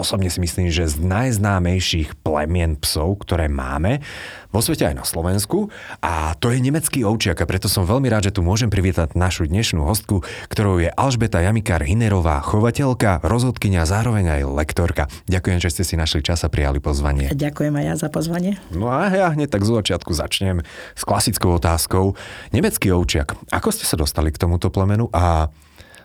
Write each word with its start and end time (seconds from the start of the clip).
osobne 0.00 0.32
si 0.32 0.40
myslím, 0.40 0.72
že 0.72 0.88
z 0.88 0.96
najznámejších 1.04 2.24
plemien 2.24 2.80
psov, 2.80 3.20
ktoré 3.20 3.52
máme 3.52 4.00
vo 4.48 4.64
svete 4.64 4.88
aj 4.88 4.96
na 4.96 5.04
Slovensku. 5.04 5.68
A 6.00 6.32
to 6.40 6.48
je 6.48 6.58
nemecký 6.58 7.04
ovčiak 7.04 7.44
a 7.44 7.46
preto 7.46 7.68
som 7.68 7.84
veľmi 7.84 8.08
rád, 8.08 8.32
že 8.32 8.34
tu 8.34 8.40
môžem 8.40 8.72
privítať 8.72 9.12
našu 9.12 9.46
dnešnú 9.46 9.84
hostku, 9.84 10.24
ktorou 10.48 10.80
je 10.80 10.88
Alžbeta 10.90 11.44
Jamikár 11.44 11.84
Hinerová, 11.84 12.40
chovateľka, 12.40 13.20
rozhodkynia 13.20 13.84
zároveň 13.84 14.40
aj 14.40 14.42
lektorka. 14.48 15.04
Ďakujem, 15.28 15.58
že 15.60 15.70
ste 15.70 15.82
si 15.84 15.94
našli 16.00 16.24
čas 16.24 16.42
a 16.42 16.48
prijali 16.48 16.80
pozvanie. 16.80 17.30
Ďakujem 17.36 17.74
aj 17.76 17.84
ja 17.84 17.94
za 18.00 18.08
pozvanie. 18.08 18.56
No 18.72 18.88
a 18.88 19.12
ja 19.12 19.28
hneď 19.30 19.52
tak 19.52 19.68
z 19.68 19.76
začiatku 19.76 20.16
začnem 20.16 20.64
s 20.96 21.02
klasickou 21.04 21.60
otázkou. 21.60 22.16
Nemecký 22.56 22.90
ovčiak, 22.90 23.36
ako 23.52 23.68
ste 23.70 23.84
sa 23.84 24.00
dostali 24.00 24.32
k 24.32 24.40
tomuto 24.40 24.72
plemenu 24.72 25.12
a 25.12 25.52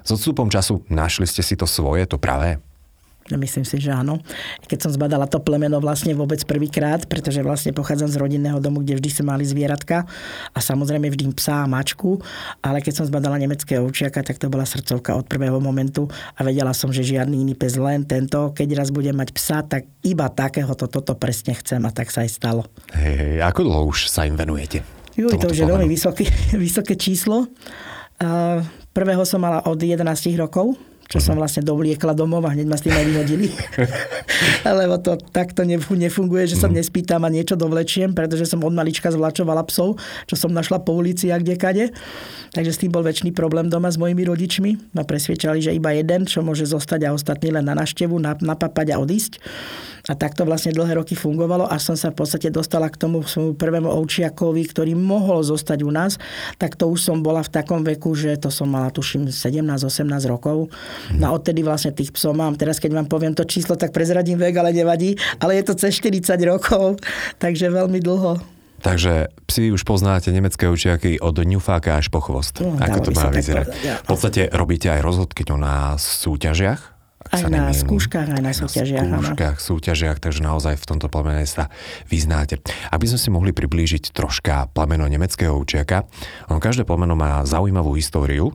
s 0.05 0.13
odstupom 0.13 0.53
času 0.53 0.85
našli 0.85 1.25
ste 1.25 1.41
si 1.41 1.57
to 1.57 1.65
svoje, 1.65 2.05
to 2.05 2.21
pravé? 2.21 2.61
Myslím 3.25 3.65
si, 3.65 3.81
že 3.81 3.89
áno. 3.89 4.21
Keď 4.69 4.85
som 4.85 4.91
zbadala 4.93 5.25
to 5.25 5.41
plemeno 5.41 5.81
vlastne 5.81 6.13
vôbec 6.13 6.37
prvýkrát, 6.45 7.09
pretože 7.09 7.41
vlastne 7.41 7.73
pochádzam 7.73 8.05
z 8.05 8.21
rodinného 8.21 8.61
domu, 8.61 8.85
kde 8.85 9.01
vždy 9.01 9.09
sme 9.09 9.33
mali 9.33 9.41
zvieratka 9.41 10.05
a 10.53 10.59
samozrejme 10.61 11.09
vždy 11.09 11.33
psa 11.33 11.65
a 11.65 11.69
mačku, 11.69 12.21
ale 12.61 12.85
keď 12.85 13.01
som 13.01 13.09
zbadala 13.09 13.41
nemeckého 13.41 13.81
ovčiaka, 13.81 14.21
tak 14.21 14.37
to 14.37 14.45
bola 14.45 14.61
srdcovka 14.61 15.17
od 15.17 15.25
prvého 15.25 15.57
momentu 15.57 16.05
a 16.37 16.45
vedela 16.45 16.69
som, 16.77 16.93
že 16.93 17.01
žiadny 17.01 17.41
iný 17.41 17.57
pes, 17.57 17.81
len 17.81 18.05
tento. 18.05 18.53
Keď 18.53 18.77
raz 18.77 18.93
budem 18.93 19.17
mať 19.17 19.33
psa, 19.33 19.65
tak 19.65 19.89
iba 20.05 20.29
takéhoto 20.29 20.85
toto 20.85 21.17
presne 21.17 21.57
chcem 21.57 21.81
a 21.81 21.89
tak 21.89 22.13
sa 22.13 22.21
aj 22.21 22.29
stalo. 22.29 22.69
Hej, 22.93 23.41
ako 23.41 23.65
dlho 23.65 23.89
už 23.89 24.05
sa 24.05 24.29
im 24.29 24.37
venujete? 24.37 24.85
Juj, 25.17 25.33
to 25.41 25.49
už 25.49 25.65
je 25.65 25.65
veľmi 25.65 25.89
vysoké, 25.89 26.29
vysoké 26.53 26.93
číslo. 26.93 27.49
Prvého 28.93 29.23
som 29.25 29.41
mala 29.41 29.65
od 29.65 29.81
11 29.81 30.05
rokov, 30.37 30.77
čo 31.05 31.21
som 31.21 31.37
vlastne 31.37 31.61
dovliekla 31.61 32.17
domov 32.17 32.45
a 32.49 32.53
hneď 32.53 32.65
ma 32.65 32.77
s 32.77 32.85
tým 32.85 32.95
aj 32.97 33.05
vyhodili. 33.05 33.47
Lebo 34.81 34.97
to 34.97 35.21
takto 35.29 35.61
nefunguje, 35.67 36.49
že 36.49 36.57
sa 36.57 36.65
mhm. 36.65 36.81
nespýtam 36.81 37.21
a 37.21 37.29
niečo 37.29 37.53
dovlečiem, 37.53 38.17
pretože 38.17 38.49
som 38.49 38.61
od 38.65 38.73
malička 38.73 39.13
zvlačovala 39.13 39.61
psov, 39.69 40.01
čo 40.25 40.35
som 40.35 40.49
našla 40.49 40.81
po 40.81 40.97
ulici 40.97 41.29
a 41.29 41.37
kdekade. 41.37 41.93
Takže 42.55 42.71
s 42.71 42.79
tým 42.81 42.91
bol 42.93 43.03
väčší 43.03 43.35
problém 43.35 43.67
doma 43.67 43.91
s 43.91 43.99
mojimi 43.99 44.25
rodičmi. 44.25 44.95
Ma 44.95 45.03
presvedčali, 45.03 45.59
že 45.59 45.75
iba 45.75 45.91
jeden, 45.91 46.25
čo 46.25 46.41
môže 46.41 46.65
zostať 46.65 47.11
a 47.11 47.13
ostatní 47.13 47.51
len 47.51 47.67
na 47.67 47.75
naštevu, 47.75 48.15
napapať 48.21 48.95
a 48.95 48.99
odísť. 49.03 49.43
A 50.05 50.13
takto 50.13 50.45
vlastne 50.45 50.69
dlhé 50.69 51.01
roky 51.01 51.17
fungovalo, 51.17 51.65
až 51.65 51.93
som 51.93 51.97
sa 51.97 52.13
v 52.13 52.21
podstate 52.21 52.53
dostala 52.53 52.93
k 52.93 52.97
tomu 53.01 53.25
svojmu 53.25 53.57
prvému 53.57 53.89
ovčiakovi, 53.89 54.61
ktorý 54.69 54.93
mohol 54.93 55.41
zostať 55.41 55.81
u 55.81 55.89
nás. 55.89 56.21
Tak 56.61 56.77
to 56.77 56.85
už 56.85 57.01
som 57.01 57.25
bola 57.25 57.41
v 57.41 57.49
takom 57.49 57.81
veku, 57.81 58.13
že 58.13 58.37
to 58.37 58.53
som 58.53 58.69
mala 58.69 58.93
tuším 58.93 59.33
17-18 59.33 60.05
rokov. 60.29 60.69
No 61.17 61.23
a 61.29 61.31
odtedy 61.33 61.65
vlastne 61.65 61.89
tých 61.89 62.13
psov 62.13 62.37
mám. 62.37 62.53
Teraz 62.53 62.77
keď 62.77 63.01
vám 63.01 63.07
poviem 63.09 63.33
to 63.33 63.49
číslo, 63.49 63.73
tak 63.73 63.89
prezradím 63.89 64.37
vek, 64.37 64.53
ale 64.61 64.77
nevadí. 64.77 65.17
Ale 65.41 65.57
je 65.57 65.63
to 65.65 65.73
cez 65.73 65.97
40 65.97 66.37
rokov, 66.45 67.01
takže 67.41 67.73
veľmi 67.73 67.97
dlho. 67.97 68.55
Takže 68.85 69.33
psi 69.49 69.73
už 69.73 69.81
poznáte 69.81 70.29
nemecké 70.29 70.69
učiaky 70.69 71.17
od 71.17 71.41
ňufáka 71.41 71.97
až 71.97 72.13
po 72.13 72.21
chvost. 72.21 72.61
No, 72.61 72.77
ako 72.77 73.09
to 73.09 73.11
má 73.17 73.33
vyzerať. 73.33 73.73
V 73.73 74.05
podstate 74.05 74.53
robíte 74.53 74.93
aj 74.93 75.01
rozhodkyňu 75.01 75.57
na 75.57 75.97
súťažiach? 75.97 76.94
Aj 77.33 77.41
na 77.49 77.69
nemýlim. 77.69 77.73
skúškach, 77.73 78.27
aj 78.37 78.41
na 78.41 78.53
súťažiach. 78.53 79.07
Na 79.09 79.17
skúškach, 79.17 79.57
áno. 79.57 79.65
súťažiach, 79.65 80.17
takže 80.21 80.41
naozaj 80.45 80.77
v 80.77 80.85
tomto 80.85 81.07
plamene 81.09 81.41
sa 81.49 81.73
vyznáte. 82.05 82.61
Aby 82.93 83.09
sme 83.09 83.19
si 83.19 83.29
mohli 83.33 83.49
priblížiť 83.49 84.13
troška 84.13 84.69
plameno 84.71 85.09
nemeckého 85.09 85.57
učiaka, 85.57 86.05
on 86.53 86.61
každé 86.61 86.85
plameno 86.85 87.17
má 87.17 87.41
zaujímavú 87.47 87.97
históriu 87.97 88.53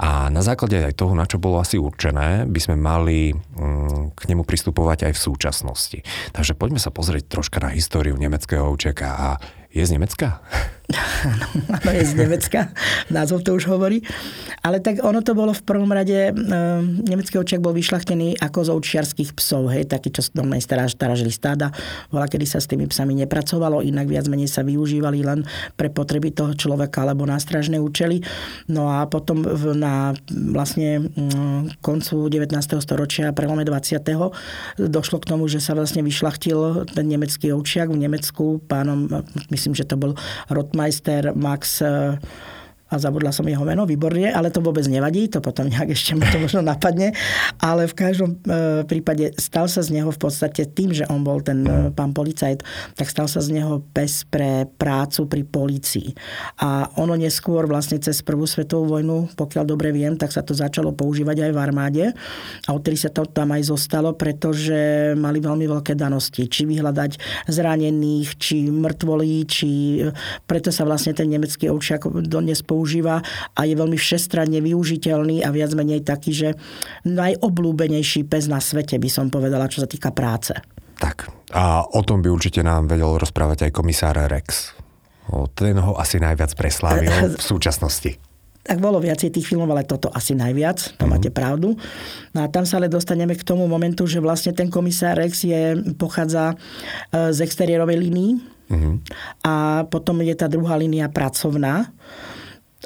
a 0.00 0.32
na 0.32 0.40
základe 0.40 0.80
aj 0.80 0.96
toho, 0.96 1.12
na 1.12 1.28
čo 1.28 1.36
bolo 1.36 1.60
asi 1.60 1.76
určené, 1.76 2.48
by 2.48 2.60
sme 2.60 2.80
mali 2.80 3.36
mm, 3.36 4.16
k 4.16 4.22
nemu 4.32 4.48
pristupovať 4.48 5.12
aj 5.12 5.12
v 5.12 5.20
súčasnosti. 5.20 5.98
Takže 6.32 6.56
poďme 6.56 6.80
sa 6.80 6.88
pozrieť 6.88 7.28
troška 7.28 7.60
na 7.60 7.76
históriu 7.76 8.16
nemeckého 8.16 8.64
učiaka 8.72 9.08
a 9.12 9.28
je 9.68 9.84
z 9.84 10.00
Nemecka? 10.00 10.40
Áno, 11.76 11.90
je 11.94 12.04
z 12.04 12.14
Nemecka. 12.18 12.70
Názov 13.08 13.46
to 13.46 13.54
už 13.54 13.70
hovorí. 13.70 14.02
Ale 14.60 14.82
tak 14.82 15.00
ono 15.00 15.24
to 15.24 15.32
bolo 15.32 15.54
v 15.54 15.62
prvom 15.64 15.88
rade, 15.88 16.12
e, 16.12 16.32
nemecký 17.06 17.40
očiak 17.40 17.64
bol 17.64 17.72
vyšlachtený 17.72 18.36
ako 18.42 18.58
z 18.66 18.70
ovčiarských 18.76 19.30
psov, 19.32 19.72
hej, 19.72 19.88
taký, 19.88 20.12
čo 20.12 20.28
normálne 20.36 20.60
staráž, 20.60 20.98
staražili 20.98 21.32
stáda. 21.32 21.72
Bola, 22.12 22.28
kedy 22.28 22.44
sa 22.44 22.60
s 22.60 22.68
tými 22.68 22.84
psami 22.90 23.16
nepracovalo, 23.24 23.80
inak 23.80 24.10
viac 24.10 24.26
menej 24.28 24.52
sa 24.52 24.60
využívali 24.66 25.24
len 25.24 25.46
pre 25.80 25.88
potreby 25.88 26.34
toho 26.34 26.52
človeka 26.52 27.06
alebo 27.06 27.24
na 27.24 27.40
stražné 27.40 27.80
účely. 27.80 28.20
No 28.68 28.92
a 28.92 29.08
potom 29.08 29.40
v, 29.46 29.72
na 29.72 30.12
vlastne 30.28 31.08
mm, 31.08 31.80
koncu 31.80 32.28
19. 32.28 32.52
storočia, 32.82 33.32
prelome 33.32 33.64
20. 33.64 33.96
došlo 34.76 35.16
k 35.22 35.28
tomu, 35.28 35.48
že 35.48 35.62
sa 35.62 35.72
vlastne 35.72 36.04
vyšlachtil 36.04 36.84
ten 36.90 37.06
nemecký 37.08 37.54
ovčiak 37.56 37.88
v 37.88 37.98
Nemecku 38.04 38.60
pánom, 38.68 39.08
myslím, 39.48 39.72
že 39.72 39.88
to 39.88 39.96
bol 39.96 40.12
Hausmeister, 40.80 41.34
Max 41.34 41.82
äh, 41.82 42.16
a 42.90 42.98
zabudla 42.98 43.30
som 43.30 43.46
jeho 43.46 43.62
meno, 43.62 43.86
výborne, 43.86 44.34
ale 44.34 44.50
to 44.50 44.58
vôbec 44.58 44.82
nevadí, 44.90 45.30
to 45.30 45.38
potom 45.38 45.70
nejak 45.70 45.94
ešte 45.94 46.18
mu 46.18 46.26
to 46.26 46.42
možno 46.42 46.60
napadne, 46.60 47.14
ale 47.62 47.86
v 47.86 47.94
každom 47.94 48.30
e, 48.34 48.82
prípade 48.82 49.30
stal 49.38 49.70
sa 49.70 49.80
z 49.80 49.94
neho 49.94 50.10
v 50.10 50.18
podstate 50.18 50.66
tým, 50.66 50.90
že 50.90 51.06
on 51.06 51.22
bol 51.22 51.38
ten 51.38 51.62
e, 51.62 51.94
pán 51.94 52.10
policajt, 52.10 52.66
tak 52.98 53.06
stal 53.06 53.30
sa 53.30 53.38
z 53.38 53.54
neho 53.54 53.86
pes 53.94 54.26
pre 54.26 54.66
prácu 54.66 55.30
pri 55.30 55.42
policii. 55.46 56.08
A 56.66 56.90
ono 56.98 57.14
neskôr 57.14 57.70
vlastne 57.70 58.02
cez 58.02 58.26
prvú 58.26 58.44
svetovú 58.44 58.98
vojnu, 58.98 59.38
pokiaľ 59.38 59.64
dobre 59.64 59.94
viem, 59.94 60.18
tak 60.18 60.34
sa 60.34 60.42
to 60.42 60.50
začalo 60.50 60.90
používať 60.90 61.46
aj 61.46 61.50
v 61.54 61.58
armáde. 61.62 62.04
A 62.66 62.70
odtedy 62.74 62.98
sa 62.98 63.14
to 63.14 63.22
tam 63.24 63.54
aj 63.54 63.70
zostalo, 63.70 64.18
pretože 64.18 65.14
mali 65.14 65.38
veľmi 65.38 65.70
veľké 65.70 65.94
danosti, 65.94 66.50
či 66.50 66.66
vyhľadať 66.66 67.46
zranených, 67.46 68.28
či 68.34 68.66
mŕtvolí, 68.66 69.46
či 69.46 69.70
preto 70.50 70.74
sa 70.74 70.82
vlastne 70.82 71.14
ten 71.14 71.30
nemecký 71.30 71.70
ovčiak 71.70 72.10
dodnes 72.26 72.66
používa 72.66 72.79
používa 72.80 73.20
a 73.52 73.60
je 73.68 73.76
veľmi 73.76 74.00
všestranne 74.00 74.56
využiteľný 74.64 75.44
a 75.44 75.52
viac 75.52 75.76
menej 75.76 76.00
taký, 76.00 76.32
že 76.32 76.48
najobľúbenejší 77.04 78.24
pes 78.24 78.48
na 78.48 78.56
svete 78.56 78.96
by 78.96 79.12
som 79.12 79.28
povedala, 79.28 79.68
čo 79.68 79.84
sa 79.84 79.88
týka 79.88 80.08
práce. 80.16 80.56
Tak 80.96 81.28
a 81.52 81.84
o 81.84 82.00
tom 82.00 82.24
by 82.24 82.32
určite 82.32 82.64
nám 82.64 82.88
vedel 82.88 83.20
rozprávať 83.20 83.68
aj 83.68 83.76
komisár 83.76 84.16
Rex. 84.16 84.72
O, 85.28 85.44
ten 85.52 85.76
ho 85.76 86.00
asi 86.00 86.16
najviac 86.16 86.56
preslávil 86.56 87.12
v 87.40 87.44
súčasnosti. 87.44 88.16
Tak 88.60 88.76
bolo 88.76 89.00
viacej 89.00 89.32
tých 89.32 89.48
filmov, 89.48 89.72
ale 89.72 89.88
toto 89.88 90.12
asi 90.12 90.36
najviac, 90.36 90.78
to 90.78 91.04
mm-hmm. 91.04 91.08
máte 91.10 91.30
pravdu. 91.32 91.74
No 92.32 92.38
a 92.44 92.46
tam 92.48 92.68
sa 92.68 92.76
ale 92.80 92.92
dostaneme 92.92 93.32
k 93.34 93.42
tomu 93.42 93.64
momentu, 93.64 94.04
že 94.04 94.20
vlastne 94.20 94.52
ten 94.52 94.68
komisár 94.68 95.16
Rex 95.20 95.42
je, 95.42 95.80
pochádza 95.96 96.54
e, 96.54 96.56
z 97.32 97.38
exteriérovej 97.40 97.98
línii 97.98 98.32
mm-hmm. 98.68 98.94
a 99.42 99.84
potom 99.88 100.20
je 100.22 100.34
tá 100.36 100.46
druhá 100.46 100.76
línia 100.76 101.08
pracovná. 101.08 101.88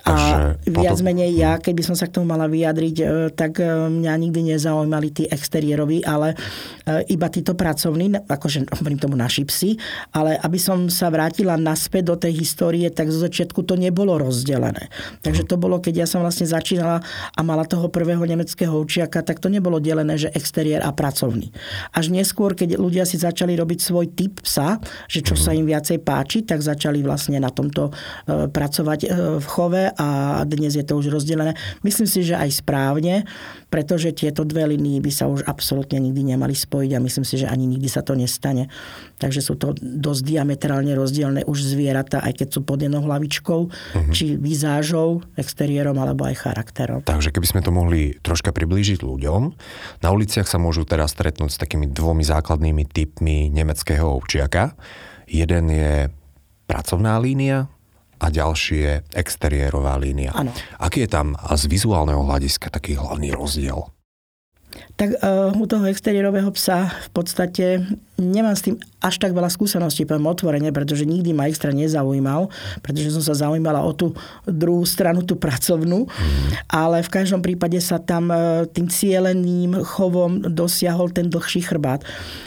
A 0.03 0.51
viac 0.67 0.99
potom... 0.99 1.07
menej 1.07 1.39
ja, 1.39 1.55
keby 1.63 1.87
som 1.87 1.95
sa 1.95 2.11
k 2.11 2.19
tomu 2.19 2.27
mala 2.27 2.51
vyjadriť, 2.51 2.97
e, 2.99 3.05
tak 3.31 3.63
e, 3.63 3.71
mňa 3.71 4.13
nikdy 4.27 4.51
nezaujímali 4.51 5.15
tí 5.15 5.23
exteriéroví, 5.31 6.03
ale 6.03 6.35
e, 6.83 7.15
iba 7.15 7.31
títo 7.31 7.55
pracovní, 7.55 8.11
akože 8.27 8.75
hovorím 8.75 8.99
tomu 8.99 9.15
naši 9.15 9.47
psi, 9.47 9.79
ale 10.11 10.35
aby 10.35 10.59
som 10.59 10.91
sa 10.91 11.15
vrátila 11.15 11.55
naspäť 11.55 12.11
do 12.11 12.17
tej 12.19 12.43
histórie, 12.43 12.91
tak 12.91 13.07
zo 13.15 13.23
začiatku 13.23 13.63
to 13.63 13.79
nebolo 13.79 14.19
rozdelené. 14.19 14.91
Takže 15.23 15.47
to 15.47 15.55
bolo, 15.63 15.79
keď 15.79 16.03
ja 16.03 16.07
som 16.11 16.27
vlastne 16.27 16.51
začínala 16.51 16.99
a 17.31 17.41
mala 17.47 17.63
toho 17.63 17.87
prvého 17.87 18.27
nemeckého 18.27 18.75
učiaka, 18.75 19.23
tak 19.23 19.39
to 19.39 19.47
nebolo 19.47 19.79
delené, 19.79 20.19
že 20.19 20.35
exteriér 20.35 20.83
a 20.83 20.91
pracovný. 20.91 21.55
Až 21.95 22.11
neskôr, 22.11 22.59
keď 22.59 22.83
ľudia 22.83 23.07
si 23.07 23.15
začali 23.15 23.55
robiť 23.55 23.79
svoj 23.79 24.11
typ 24.11 24.43
psa, 24.43 24.83
že 25.07 25.23
čo 25.23 25.39
sa 25.39 25.55
im 25.55 25.71
viacej 25.71 26.03
páči, 26.03 26.43
tak 26.43 26.67
začali 26.67 26.99
vlastne 27.07 27.39
na 27.39 27.55
tomto 27.55 27.95
pracovať 28.27 29.01
v 29.39 29.47
chove 29.47 29.84
a 29.93 30.41
dnes 30.49 30.73
je 30.73 30.85
to 30.87 30.97
už 30.97 31.13
rozdelené. 31.13 31.53
Myslím 31.85 32.09
si, 32.09 32.25
že 32.25 32.39
aj 32.39 32.65
správne, 32.65 33.29
pretože 33.69 34.15
tieto 34.15 34.47
dve 34.47 34.71
linie 34.71 35.03
by 35.03 35.11
sa 35.11 35.27
už 35.27 35.45
absolútne 35.45 35.99
nikdy 35.99 36.33
nemali 36.33 36.55
spojiť 36.55 36.91
a 36.95 37.03
myslím 37.03 37.25
si, 37.27 37.43
že 37.43 37.51
ani 37.51 37.67
nikdy 37.67 37.89
sa 37.91 38.07
to 38.07 38.15
nestane. 38.15 38.71
Takže 39.19 39.41
sú 39.43 39.55
to 39.59 39.75
dosť 39.79 40.23
diametrálne 40.23 40.95
rozdielne 40.95 41.43
už 41.45 41.59
zvieratá, 41.75 42.23
aj 42.23 42.45
keď 42.45 42.49
sú 42.55 42.61
pod 42.63 42.79
jednou 42.79 43.03
hlavičkou, 43.03 43.61
uh-huh. 43.67 44.13
či 44.15 44.39
vizážou, 44.39 45.27
exteriérom 45.35 45.99
alebo 45.99 46.25
aj 46.25 46.39
charakterom. 46.47 47.01
Takže 47.03 47.35
keby 47.35 47.47
sme 47.51 47.61
to 47.67 47.75
mohli 47.75 48.15
troška 48.23 48.55
priblížiť 48.55 49.03
ľuďom, 49.03 49.43
na 50.01 50.09
uliciach 50.15 50.47
sa 50.47 50.63
môžu 50.63 50.87
teraz 50.87 51.13
stretnúť 51.13 51.51
s 51.55 51.61
takými 51.61 51.91
dvomi 51.91 52.23
základnými 52.23 52.87
typmi 52.87 53.51
nemeckého 53.51 54.07
ovčiaka. 54.07 54.79
Jeden 55.27 55.73
je 55.73 56.13
pracovná 56.71 57.19
línia 57.21 57.69
a 58.21 58.27
ďalší 58.31 58.77
je 58.77 58.95
exteriérová 59.15 59.97
línia. 59.99 60.33
Ano. 60.35 60.53
Aký 60.79 61.05
je 61.05 61.11
tam 61.11 61.35
z 61.37 61.65
vizuálneho 61.67 62.23
hľadiska 62.23 62.71
taký 62.71 62.99
hlavný 62.99 63.35
rozdiel? 63.35 63.91
Tak 64.95 65.23
uh, 65.23 65.55
u 65.55 65.67
toho 65.67 65.87
exteriérového 65.87 66.51
psa 66.55 66.91
v 66.91 67.11
podstate 67.15 67.67
nemám 68.19 68.55
s 68.55 68.63
tým 68.63 68.77
až 69.03 69.21
tak 69.21 69.37
veľa 69.37 69.53
skúseností, 69.53 70.09
poviem 70.09 70.31
otvorene, 70.31 70.71
pretože 70.73 71.05
nikdy 71.05 71.37
ma 71.37 71.51
extra 71.51 71.75
nezaujímal, 71.75 72.49
pretože 72.81 73.13
som 73.13 73.21
sa 73.21 73.35
zaujímala 73.37 73.85
o 73.85 73.93
tú 73.93 74.17
druhú 74.49 74.87
stranu, 74.89 75.27
tú 75.27 75.37
pracovnú, 75.37 76.09
mm. 76.09 76.73
ale 76.73 77.05
v 77.05 77.13
každom 77.13 77.45
prípade 77.45 77.77
sa 77.85 78.01
tam 78.01 78.33
uh, 78.33 78.65
tým 78.71 78.89
cieleným 78.89 79.77
chovom 79.85 80.41
dosiahol 80.41 81.13
ten 81.13 81.29
dlhší 81.29 81.67
chrbát 81.69 82.01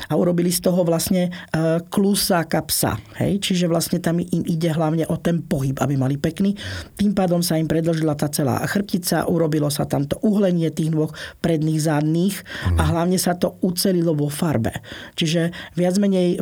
a 0.10 0.18
urobili 0.18 0.50
z 0.50 0.66
toho 0.66 0.82
vlastne 0.82 1.30
uh, 1.30 1.84
klusáka 1.94 2.64
psa. 2.66 2.98
Hej? 3.22 3.44
Čiže 3.44 3.70
vlastne 3.70 4.02
tam 4.02 4.18
im 4.18 4.44
ide 4.48 4.74
hlavne 4.74 5.06
o 5.12 5.16
ten 5.20 5.46
pohyb, 5.46 5.78
aby 5.78 5.94
mali 5.94 6.18
pekný. 6.18 6.58
Tým 6.98 7.14
pádom 7.14 7.46
sa 7.46 7.60
im 7.60 7.70
predložila 7.70 8.18
tá 8.18 8.32
celá 8.34 8.64
chrbtica, 8.66 9.30
urobilo 9.30 9.70
sa 9.70 9.86
tam 9.86 10.10
to 10.10 10.18
uhlenie 10.26 10.74
tých 10.74 10.90
dvoch 10.90 11.14
predných 11.44 11.86
zadných 11.86 12.36
mm. 12.42 12.78
a 12.80 12.84
hlavne 12.88 13.20
sa 13.22 13.38
to 13.38 13.62
ucelilo 13.62 14.18
vo 14.18 14.32
farbe. 14.32 14.74
Čiže 15.14 15.57
viac 15.78 15.96
menej 16.02 16.40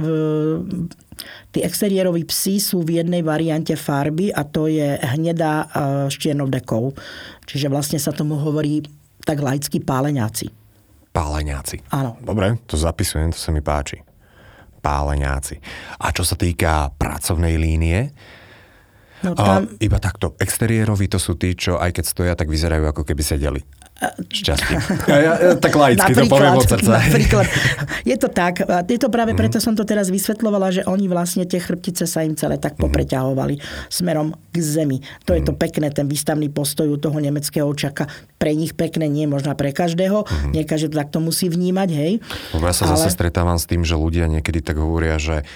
tí 1.55 1.59
exteriéroví 1.63 2.27
psi 2.27 2.59
sú 2.59 2.83
v 2.83 2.99
jednej 2.99 3.23
variante 3.23 3.73
farby 3.79 4.29
a 4.35 4.43
to 4.43 4.67
je 4.67 4.99
hnedá 4.99 5.69
s 6.11 6.15
čiernou 6.19 6.51
dekou. 6.51 6.91
Čiže 7.47 7.71
vlastne 7.71 7.99
sa 8.01 8.11
tomu 8.11 8.35
hovorí 8.35 8.83
tak 9.23 9.39
laicky 9.39 9.79
páleňáci. 9.79 10.51
Páleňáci. 11.15 11.81
Áno. 11.95 12.19
Dobre, 12.19 12.59
to 12.67 12.75
zapisujem, 12.75 13.31
to 13.31 13.39
sa 13.39 13.55
mi 13.55 13.63
páči. 13.63 14.03
Páleňáci. 14.83 15.57
A 16.03 16.11
čo 16.11 16.27
sa 16.27 16.35
týka 16.35 16.91
pracovnej 16.93 17.55
línie, 17.55 18.11
No 19.23 19.31
tam... 19.37 19.69
A 19.69 19.79
iba 19.79 19.97
takto. 20.01 20.35
Exteriérovi 20.41 21.07
to 21.07 21.21
sú 21.21 21.39
tí, 21.39 21.55
čo 21.55 21.79
aj 21.79 21.95
keď 21.95 22.05
stoja, 22.05 22.33
tak 22.35 22.51
vyzerajú 22.51 22.83
ako 22.91 23.07
keby 23.07 23.23
sedeli. 23.23 23.61
Šťastie. 24.27 24.75
Ja, 25.05 25.17
ja, 25.21 25.33
ja, 25.37 25.51
tak 25.55 25.77
laicky 25.77 26.11
to 26.11 26.27
poviem 26.27 26.57
od 26.57 26.67
srdca. 26.67 26.99
Napríklad. 26.99 27.45
Je 28.03 28.15
to 28.19 28.27
tak. 28.27 28.65
Je 28.89 28.99
to 28.99 29.07
práve 29.07 29.31
mm. 29.31 29.39
preto 29.39 29.57
som 29.63 29.71
to 29.77 29.87
teraz 29.87 30.11
vysvetlovala, 30.11 30.73
že 30.73 30.81
oni 30.83 31.07
vlastne 31.07 31.47
tie 31.47 31.61
chrbtice 31.61 32.03
sa 32.09 32.25
im 32.25 32.35
celé 32.35 32.59
tak 32.59 32.75
mhm. 32.75 32.89
popreťahovali 32.89 33.55
smerom 33.87 34.35
k 34.51 34.55
zemi. 34.59 34.99
To 35.29 35.31
mm. 35.31 35.37
je 35.39 35.41
to 35.47 35.53
mhm. 35.55 35.59
pekné, 35.61 35.87
ten 35.95 36.11
výstavný 36.11 36.51
postoj 36.51 36.91
u 36.91 36.97
toho 36.99 37.15
nemeckého 37.21 37.63
očaka. 37.63 38.11
Pre 38.35 38.51
nich 38.51 38.75
pekné, 38.75 39.07
nie 39.07 39.29
možno 39.29 39.55
pre 39.55 39.71
každého. 39.71 40.27
Mm. 40.27 40.51
Nie 40.51 40.63
každý 40.67 40.91
to 40.91 40.99
takto 40.99 41.23
musí 41.23 41.47
vnímať, 41.47 41.89
hej. 41.95 42.11
Ja 42.51 42.75
sa 42.75 42.91
Ale... 42.91 42.99
zase 42.99 43.15
stretávam 43.15 43.55
s 43.55 43.69
tým, 43.69 43.87
že 43.87 43.95
ľudia 43.95 44.27
niekedy 44.27 44.59
tak 44.59 44.75
hovoria, 44.75 45.15
že 45.15 45.47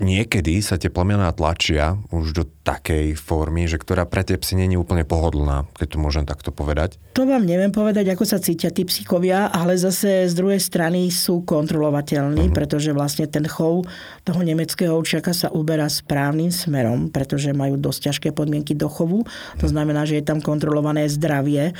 niekedy 0.00 0.58
sa 0.64 0.80
tie 0.80 0.90
plemená 0.90 1.30
tlačia 1.36 2.00
už 2.10 2.32
do 2.32 2.44
takej 2.64 3.16
formy, 3.16 3.64
že 3.68 3.80
ktorá 3.80 4.04
pre 4.04 4.20
tie 4.24 4.36
psy 4.36 4.56
není 4.56 4.76
úplne 4.76 5.04
pohodlná, 5.08 5.64
keď 5.76 5.96
to 5.96 5.98
môžem 6.02 6.24
takto 6.28 6.52
povedať? 6.52 7.00
To 7.16 7.26
vám 7.26 7.42
neviem 7.42 7.72
povedať, 7.72 8.06
ako 8.12 8.24
sa 8.28 8.38
cítia 8.38 8.70
tí 8.70 8.86
psíkovia, 8.86 9.50
ale 9.50 9.74
zase 9.74 10.28
z 10.30 10.34
druhej 10.36 10.62
strany 10.62 11.10
sú 11.10 11.42
kontrolovateľní, 11.42 12.50
uh-huh. 12.50 12.56
pretože 12.56 12.94
vlastne 12.94 13.26
ten 13.26 13.48
chov 13.48 13.88
toho 14.22 14.40
nemeckého 14.44 14.94
ovčiaka 14.94 15.34
sa 15.34 15.48
uberá 15.50 15.90
správnym 15.90 16.54
smerom, 16.54 17.10
pretože 17.10 17.50
majú 17.50 17.80
dosť 17.80 18.00
ťažké 18.10 18.28
podmienky 18.30 18.78
do 18.78 18.86
chovu. 18.86 19.26
To 19.58 19.66
mhm. 19.66 19.72
znamená, 19.72 20.06
že 20.06 20.20
je 20.20 20.24
tam 20.24 20.38
kontrolované 20.38 21.10
zdravie, 21.10 21.74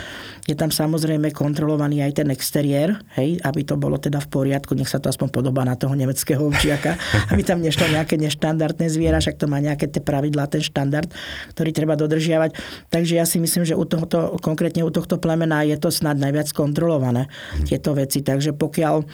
je 0.48 0.56
tam 0.58 0.74
samozrejme 0.74 1.30
kontrolovaný 1.30 2.02
aj 2.02 2.24
ten 2.24 2.28
exteriér, 2.34 2.98
hej, 3.14 3.38
aby 3.44 3.62
to 3.62 3.78
bolo 3.78 4.00
teda 4.00 4.18
v 4.18 4.28
poriadku, 4.28 4.74
nech 4.74 4.90
sa 4.90 4.98
to 4.98 5.12
aspoň 5.12 5.30
podobá 5.30 5.62
na 5.62 5.78
toho 5.78 5.94
nemeckého 5.94 6.42
ovčiaka, 6.42 6.98
aby 7.32 7.46
tam 7.46 7.62
nešlo 7.62 7.86
nejaké 7.86 8.09
nejaké 8.10 8.26
neštandardné 8.26 8.90
zviera, 8.90 9.22
však 9.22 9.38
to 9.38 9.46
má 9.46 9.62
nejaké 9.62 9.86
tie 9.86 10.02
pravidlá, 10.02 10.50
ten 10.50 10.58
štandard, 10.58 11.06
ktorý 11.54 11.70
treba 11.70 11.94
dodržiavať. 11.94 12.58
Takže 12.90 13.14
ja 13.14 13.22
si 13.22 13.38
myslím, 13.38 13.62
že 13.62 13.78
u 13.78 13.86
tohto, 13.86 14.34
konkrétne 14.42 14.82
u 14.82 14.90
tohto 14.90 15.22
plemena 15.22 15.62
je 15.62 15.78
to 15.78 15.94
snad 15.94 16.18
najviac 16.18 16.50
kontrolované, 16.50 17.30
tieto 17.70 17.94
veci. 17.94 18.26
Takže 18.26 18.50
pokiaľ 18.58 18.94
e, 18.98 19.04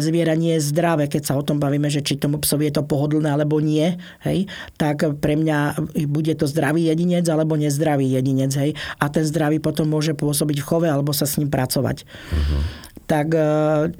zviera 0.00 0.32
nie 0.32 0.56
je 0.56 0.72
zdravé, 0.72 1.12
keď 1.12 1.22
sa 1.28 1.34
o 1.36 1.44
tom 1.44 1.60
bavíme, 1.60 1.92
že 1.92 2.00
či 2.00 2.16
tomu 2.16 2.40
psovi 2.40 2.72
je 2.72 2.80
to 2.80 2.88
pohodlné 2.88 3.28
alebo 3.28 3.60
nie, 3.60 4.00
hej, 4.24 4.48
tak 4.80 5.04
pre 5.20 5.36
mňa 5.36 5.76
bude 6.08 6.32
to 6.32 6.48
zdravý 6.48 6.88
jedinec 6.88 7.28
alebo 7.28 7.60
nezdravý 7.60 8.08
jedinec. 8.08 8.56
Hej, 8.56 8.72
a 8.96 9.12
ten 9.12 9.28
zdravý 9.28 9.60
potom 9.60 9.84
môže 9.84 10.16
pôsobiť 10.16 10.64
v 10.64 10.68
chove 10.68 10.88
alebo 10.88 11.12
sa 11.12 11.28
s 11.28 11.36
ním 11.36 11.52
pracovať. 11.52 12.08
Uh-huh 12.32 12.89
tak 13.10 13.34
e, 13.34 13.42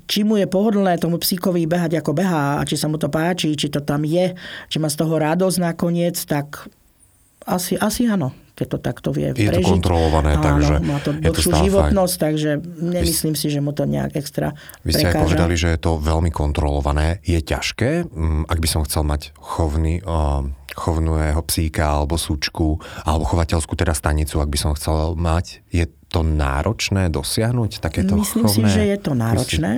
či 0.07 0.23
mu 0.23 0.39
je 0.39 0.47
pohodlné 0.47 1.03
tomu 1.03 1.19
psíkovi 1.19 1.67
behať 1.67 1.99
ako 1.99 2.15
behá 2.15 2.63
a 2.63 2.63
či 2.63 2.79
sa 2.79 2.87
mu 2.87 2.95
to 2.95 3.11
páči, 3.11 3.59
či 3.59 3.67
to 3.67 3.83
tam 3.83 4.07
je, 4.07 4.39
či 4.71 4.77
má 4.79 4.87
z 4.87 4.97
toho 5.03 5.19
radosť 5.19 5.59
nakoniec, 5.59 6.15
tak 6.23 6.71
asi, 7.51 7.75
asi 7.75 8.07
áno 8.07 8.31
keď 8.61 8.77
to 8.77 8.79
takto 8.85 9.09
vie 9.17 9.33
je 9.33 9.49
prežiť. 9.49 9.57
Je 9.57 9.65
to 9.65 9.73
kontrolované, 9.81 10.37
Áno, 10.37 10.45
takže 10.45 10.75
má 10.85 11.01
to 11.01 11.17
dlhšiu 11.17 11.65
životnosť, 11.65 12.17
fajn. 12.21 12.25
takže 12.29 12.51
nemyslím 12.77 13.33
si, 13.33 13.49
že 13.49 13.65
mu 13.65 13.73
to 13.73 13.89
nejak 13.89 14.13
extra 14.21 14.53
Vy 14.85 14.93
ste 14.93 15.09
prekáža. 15.09 15.17
aj 15.17 15.25
povedali, 15.25 15.55
že 15.57 15.69
je 15.73 15.81
to 15.81 15.97
veľmi 15.97 16.29
kontrolované. 16.29 17.25
Je 17.25 17.41
ťažké, 17.41 18.05
mm, 18.13 18.53
ak 18.53 18.59
by 18.61 18.69
som 18.69 18.85
chcel 18.85 19.09
mať 19.09 19.33
chovný, 19.41 20.05
chovného 20.77 21.41
psíka 21.49 21.89
alebo 21.89 22.21
súčku, 22.21 22.85
alebo 23.09 23.25
chovateľskú 23.25 23.73
teda 23.81 23.97
stanicu, 23.97 24.45
ak 24.45 24.53
by 24.53 24.59
som 24.61 24.77
chcel 24.77 25.17
mať, 25.17 25.65
je 25.73 25.89
to 26.11 26.27
náročné 26.27 27.07
dosiahnuť 27.07 27.79
takéto 27.79 28.19
Myslím 28.19 28.51
chovné? 28.51 28.67
si, 28.67 28.75
že 28.75 28.83
je 28.91 28.99
to 28.99 29.13
náročné, 29.15 29.71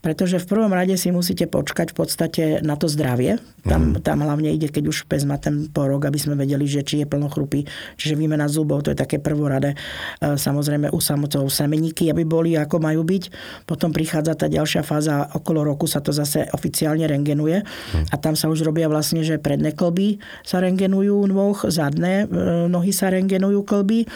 pretože 0.00 0.40
v 0.40 0.46
prvom 0.48 0.72
rade 0.72 0.96
si 0.96 1.12
musíte 1.12 1.44
počkať 1.46 1.92
v 1.92 1.96
podstate 1.96 2.42
na 2.64 2.74
to 2.80 2.88
zdravie. 2.88 3.36
Tam, 3.66 3.92
mm. 3.94 4.02
tam 4.02 4.24
hlavne 4.24 4.50
ide, 4.50 4.72
keď 4.72 4.88
už 4.88 5.04
pes 5.06 5.28
má 5.28 5.36
ten 5.36 5.68
porok, 5.68 6.08
aby 6.08 6.18
sme 6.18 6.34
vedeli, 6.34 6.64
že 6.64 6.82
či 6.82 7.04
je 7.04 7.06
plnochrupý. 7.06 7.68
Čiže 8.00 8.16
výmena 8.16 8.48
zubov, 8.48 8.86
to 8.86 8.94
je 8.94 8.98
také 8.98 9.20
prvoradé. 9.20 9.76
E, 10.22 10.38
samozrejme 10.40 10.90
u 10.90 11.00
samotov 11.02 11.46
semeníky, 11.52 12.08
aby 12.08 12.26
boli, 12.26 12.56
ako 12.56 12.80
majú 12.82 13.04
byť. 13.06 13.24
Potom 13.68 13.92
prichádza 13.92 14.38
tá 14.38 14.46
ďalšia 14.50 14.82
fáza, 14.86 15.28
okolo 15.34 15.66
roku 15.66 15.84
sa 15.90 16.00
to 16.00 16.10
zase 16.10 16.48
oficiálne 16.56 17.04
rengenuje. 17.04 17.62
Mm. 17.62 18.06
A 18.10 18.16
tam 18.16 18.34
sa 18.38 18.48
už 18.48 18.64
robia 18.64 18.86
vlastne, 18.88 19.22
že 19.26 19.36
predné 19.38 19.76
klby 19.76 20.18
sa 20.42 20.62
rengenujú 20.62 21.26
nôh, 21.28 21.58
zadné 21.68 22.24
e, 22.24 22.70
nohy 22.70 22.94
sa 22.94 23.12
rengenujú 23.12 23.66
klby 23.66 24.06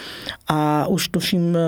a 0.46 0.86
už 0.90 1.10
tuším 1.12 1.60
E, 1.60 1.64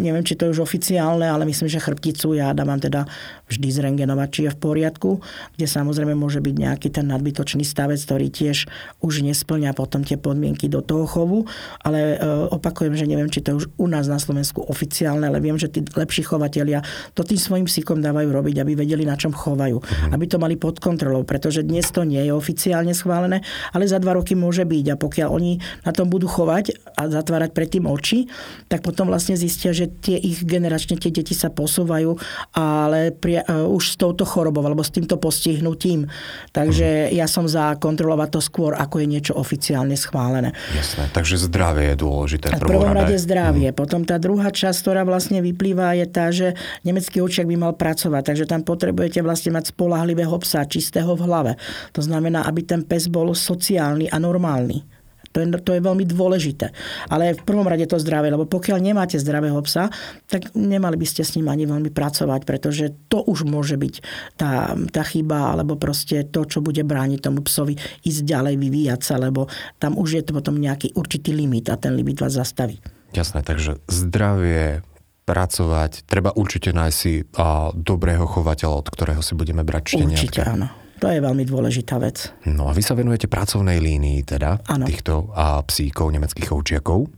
neviem, 0.00 0.24
či 0.24 0.34
to 0.38 0.48
je 0.48 0.54
už 0.58 0.64
oficiálne, 0.64 1.26
ale 1.26 1.46
myslím, 1.48 1.68
že 1.68 1.82
chrbticu 1.82 2.36
ja 2.38 2.54
dávam 2.56 2.78
teda 2.78 3.06
vždy 3.50 3.68
zrengenovať, 3.68 4.28
či 4.32 4.40
je 4.48 4.50
v 4.54 4.58
poriadku, 4.58 5.10
kde 5.58 5.66
samozrejme 5.68 6.16
môže 6.16 6.40
byť 6.40 6.54
nejaký 6.56 6.88
ten 6.88 7.10
nadbytočný 7.12 7.60
stavec, 7.66 8.00
ktorý 8.00 8.32
tiež 8.32 8.64
už 9.04 9.20
nesplňa 9.20 9.76
potom 9.76 10.00
tie 10.00 10.16
podmienky 10.16 10.72
do 10.72 10.80
toho 10.80 11.04
chovu, 11.04 11.44
ale 11.84 12.16
e, 12.16 12.26
opakujem, 12.48 12.96
že 12.96 13.04
neviem, 13.04 13.28
či 13.28 13.44
to 13.44 13.52
je 13.52 13.58
už 13.60 13.66
u 13.76 13.86
nás 13.90 14.08
na 14.08 14.16
Slovensku 14.16 14.64
oficiálne, 14.64 15.28
ale 15.28 15.44
viem, 15.44 15.60
že 15.60 15.68
tí 15.68 15.84
lepší 15.84 16.24
chovatelia 16.24 16.80
to 17.12 17.20
tým 17.20 17.36
svojim 17.36 17.66
psíkom 17.68 18.00
dávajú 18.00 18.32
robiť, 18.32 18.64
aby 18.64 18.72
vedeli, 18.80 19.04
na 19.04 19.20
čom 19.20 19.36
chovajú. 19.36 19.84
Mhm. 19.84 20.16
Aby 20.16 20.24
to 20.24 20.40
mali 20.40 20.56
pod 20.56 20.80
kontrolou, 20.80 21.26
pretože 21.28 21.60
dnes 21.60 21.84
to 21.92 22.08
nie 22.08 22.24
je 22.24 22.32
oficiálne 22.32 22.96
schválené, 22.96 23.44
ale 23.76 23.84
za 23.84 24.00
dva 24.00 24.16
roky 24.16 24.32
môže 24.32 24.64
byť. 24.64 24.94
A 24.94 24.96
pokiaľ 24.96 25.28
oni 25.28 25.52
na 25.84 25.92
tom 25.92 26.08
budú 26.08 26.30
chovať 26.30 26.96
a 26.96 27.12
zatvárať 27.12 27.50
predtým 27.52 27.84
oči, 27.84 28.30
tak 28.72 28.80
potom 28.80 29.10
vlastne 29.10 29.24
vlastne 29.24 29.40
zistia, 29.40 29.72
že 29.72 29.88
tie 29.88 30.20
ich 30.20 30.44
generačne 30.44 31.00
tie 31.00 31.08
deti 31.08 31.32
sa 31.32 31.48
posúvajú, 31.48 32.20
ale 32.52 33.13
pri, 33.16 33.46
uh, 33.46 33.64
už 33.70 33.94
s 33.94 33.96
touto 33.96 34.26
chorobou 34.26 34.60
alebo 34.60 34.82
s 34.82 34.90
týmto 34.90 35.16
postihnutím. 35.16 36.10
Takže 36.50 37.14
ja 37.14 37.30
som 37.30 37.46
za 37.46 37.78
kontrolovať 37.78 38.28
to 38.34 38.40
skôr, 38.42 38.74
ako 38.74 39.00
je 39.00 39.06
niečo 39.06 39.32
oficiálne 39.38 39.94
schválené. 39.94 40.52
Jasné, 40.74 41.08
takže 41.14 41.38
zdravie 41.38 41.94
je 41.94 41.96
dôležité. 42.02 42.46
V 42.58 42.66
prvom 42.66 42.92
rade 42.92 43.16
zdravie. 43.16 43.70
Hmm. 43.70 43.78
Potom 43.78 44.02
tá 44.02 44.18
druhá 44.18 44.50
časť, 44.50 44.78
ktorá 44.84 45.02
vlastne 45.06 45.40
vyplýva, 45.40 45.96
je 45.98 46.06
tá, 46.10 46.26
že 46.34 46.58
nemecký 46.82 47.22
očiak 47.22 47.46
by 47.46 47.56
mal 47.56 47.72
pracovať. 47.74 48.22
Takže 48.34 48.44
tam 48.50 48.66
potrebujete 48.66 49.22
vlastne 49.22 49.54
mať 49.54 49.72
spolahlivého 49.72 50.34
psa, 50.42 50.66
čistého 50.66 51.14
v 51.14 51.22
hlave. 51.24 51.52
To 51.94 52.00
znamená, 52.02 52.44
aby 52.44 52.66
ten 52.66 52.82
pes 52.82 53.06
bol 53.08 53.30
sociálny 53.32 54.10
a 54.10 54.16
normálny 54.20 54.93
To 55.34 55.42
je, 55.42 55.46
to 55.66 55.70
je 55.74 55.82
veľmi 55.82 56.06
dôležité. 56.06 56.70
Ale 57.10 57.34
v 57.34 57.42
prvom 57.42 57.66
rade 57.66 57.90
to 57.90 57.98
zdravie, 57.98 58.30
lebo 58.30 58.46
pokiaľ 58.46 58.78
nemáte 58.78 59.18
zdravého 59.18 59.58
psa, 59.66 59.90
tak 60.30 60.54
nemali 60.54 60.94
by 60.94 61.06
ste 61.10 61.26
s 61.26 61.34
ním 61.34 61.50
ani 61.50 61.66
veľmi 61.66 61.90
pracovať, 61.90 62.46
pretože 62.46 62.94
to 63.10 63.26
už 63.26 63.42
môže 63.42 63.74
byť 63.74 63.94
tá, 64.38 64.78
tá 64.94 65.02
chyba, 65.02 65.58
alebo 65.58 65.74
proste 65.74 66.22
to, 66.22 66.46
čo 66.46 66.62
bude 66.62 66.86
brániť 66.86 67.18
tomu 67.18 67.42
psovi 67.42 67.74
ísť 68.06 68.20
ďalej, 68.22 68.54
vyvíjať 68.62 69.00
sa, 69.02 69.18
lebo 69.18 69.50
tam 69.82 69.98
už 69.98 70.08
je 70.14 70.22
to 70.22 70.38
potom 70.38 70.54
nejaký 70.54 70.94
určitý 70.94 71.34
limit 71.34 71.66
a 71.66 71.74
ten 71.74 71.98
limit 71.98 72.22
vás 72.22 72.38
zastaví. 72.38 72.78
Jasné, 73.10 73.42
takže 73.42 73.82
zdravie, 73.90 74.86
pracovať, 75.24 76.04
treba 76.04 76.30
určite 76.36 76.70
nájsť 76.76 76.96
si 76.96 77.24
a, 77.34 77.72
dobrého 77.72 78.28
chovateľa, 78.28 78.74
od 78.84 78.88
ktorého 78.92 79.22
si 79.24 79.32
budeme 79.32 79.64
brať 79.64 79.96
šteniatka. 79.96 80.20
Určite 80.20 80.42
áno. 80.44 80.83
To 81.04 81.12
je 81.12 81.20
veľmi 81.20 81.44
dôležitá 81.44 82.00
vec. 82.00 82.32
No 82.46 82.64
a 82.64 82.72
vy 82.72 82.80
sa 82.80 82.96
venujete 82.96 83.28
pracovnej 83.28 83.76
línii 83.76 84.24
teda 84.24 84.64
Áno. 84.64 84.88
týchto 84.88 85.28
a, 85.30 85.60
psíkov, 85.60 86.08
nemeckých 86.10 86.48
ovčiakov. 86.48 87.12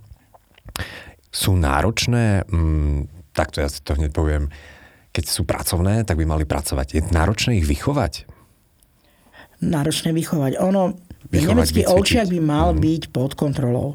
Sú 1.30 1.54
náročné, 1.54 2.42
mm, 2.44 3.06
takto 3.30 3.62
ja 3.62 3.70
si 3.70 3.78
to 3.80 3.94
hneď 3.94 4.10
poviem, 4.10 4.50
keď 5.10 5.24
sú 5.24 5.44
pracovné, 5.44 6.02
tak 6.02 6.18
by 6.18 6.26
mali 6.26 6.42
pracovať. 6.42 6.86
Je 6.90 7.02
náročné 7.06 7.56
ich 7.56 7.64
vychovať? 7.64 8.26
Náročné 9.62 10.10
vychovať. 10.12 10.58
Ono, 10.58 10.98
Vychovať, 11.26 11.46
nemecký 11.48 11.80
vycvičiť. 11.80 11.94
ovčiak 11.94 12.26
by 12.28 12.40
mal 12.40 12.68
Mhm. 12.70 12.78
byť 12.78 13.02
pod 13.08 13.32
kontrolou. 13.32 13.94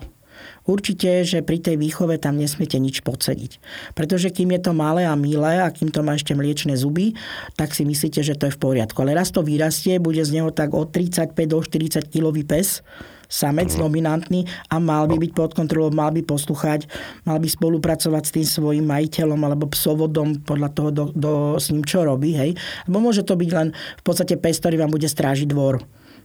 Určite, 0.61 1.25
že 1.25 1.41
pri 1.41 1.57
tej 1.57 1.81
výchove 1.81 2.21
tam 2.21 2.37
nesmiete 2.37 2.77
nič 2.77 3.01
podceniť. 3.01 3.57
Pretože 3.97 4.29
kým 4.29 4.53
je 4.53 4.61
to 4.61 4.71
malé 4.77 5.09
a 5.09 5.17
milé 5.17 5.57
a 5.57 5.73
kým 5.73 5.89
to 5.89 6.05
má 6.05 6.13
ešte 6.13 6.37
mliečne 6.37 6.77
zuby, 6.77 7.17
tak 7.57 7.73
si 7.73 7.81
myslíte, 7.81 8.21
že 8.21 8.37
to 8.37 8.45
je 8.45 8.55
v 8.55 8.61
poriadku. 8.61 9.01
Ale 9.01 9.17
raz 9.17 9.33
to 9.33 9.41
vyrastie, 9.41 9.97
bude 9.97 10.21
z 10.21 10.37
neho 10.37 10.53
tak 10.53 10.77
od 10.77 10.93
35 10.93 11.33
do 11.49 11.57
40 11.57 12.13
kilový 12.13 12.45
pes, 12.45 12.85
samec 13.31 13.71
dominantný 13.79 14.43
a 14.67 14.77
mal 14.77 15.07
by 15.07 15.15
byť 15.15 15.31
pod 15.31 15.55
kontrolou, 15.55 15.89
mal 15.89 16.11
by 16.11 16.19
posluchať, 16.19 16.85
mal 17.23 17.39
by 17.39 17.47
spolupracovať 17.47 18.23
s 18.27 18.35
tým 18.35 18.47
svojim 18.47 18.85
majiteľom 18.85 19.39
alebo 19.39 19.71
psovodom 19.71 20.43
podľa 20.43 20.69
toho, 20.75 20.89
do, 20.91 21.03
do, 21.15 21.31
s 21.55 21.71
ním 21.71 21.87
čo 21.87 22.03
robí. 22.03 22.35
Hej? 22.35 22.59
Lebo 22.91 22.99
môže 22.99 23.23
to 23.23 23.39
byť 23.39 23.49
len 23.55 23.71
v 23.71 24.03
podstate 24.03 24.35
pes, 24.35 24.59
ktorý 24.59 24.83
vám 24.83 24.91
bude 24.91 25.07
strážiť 25.07 25.47
dvor 25.47 25.79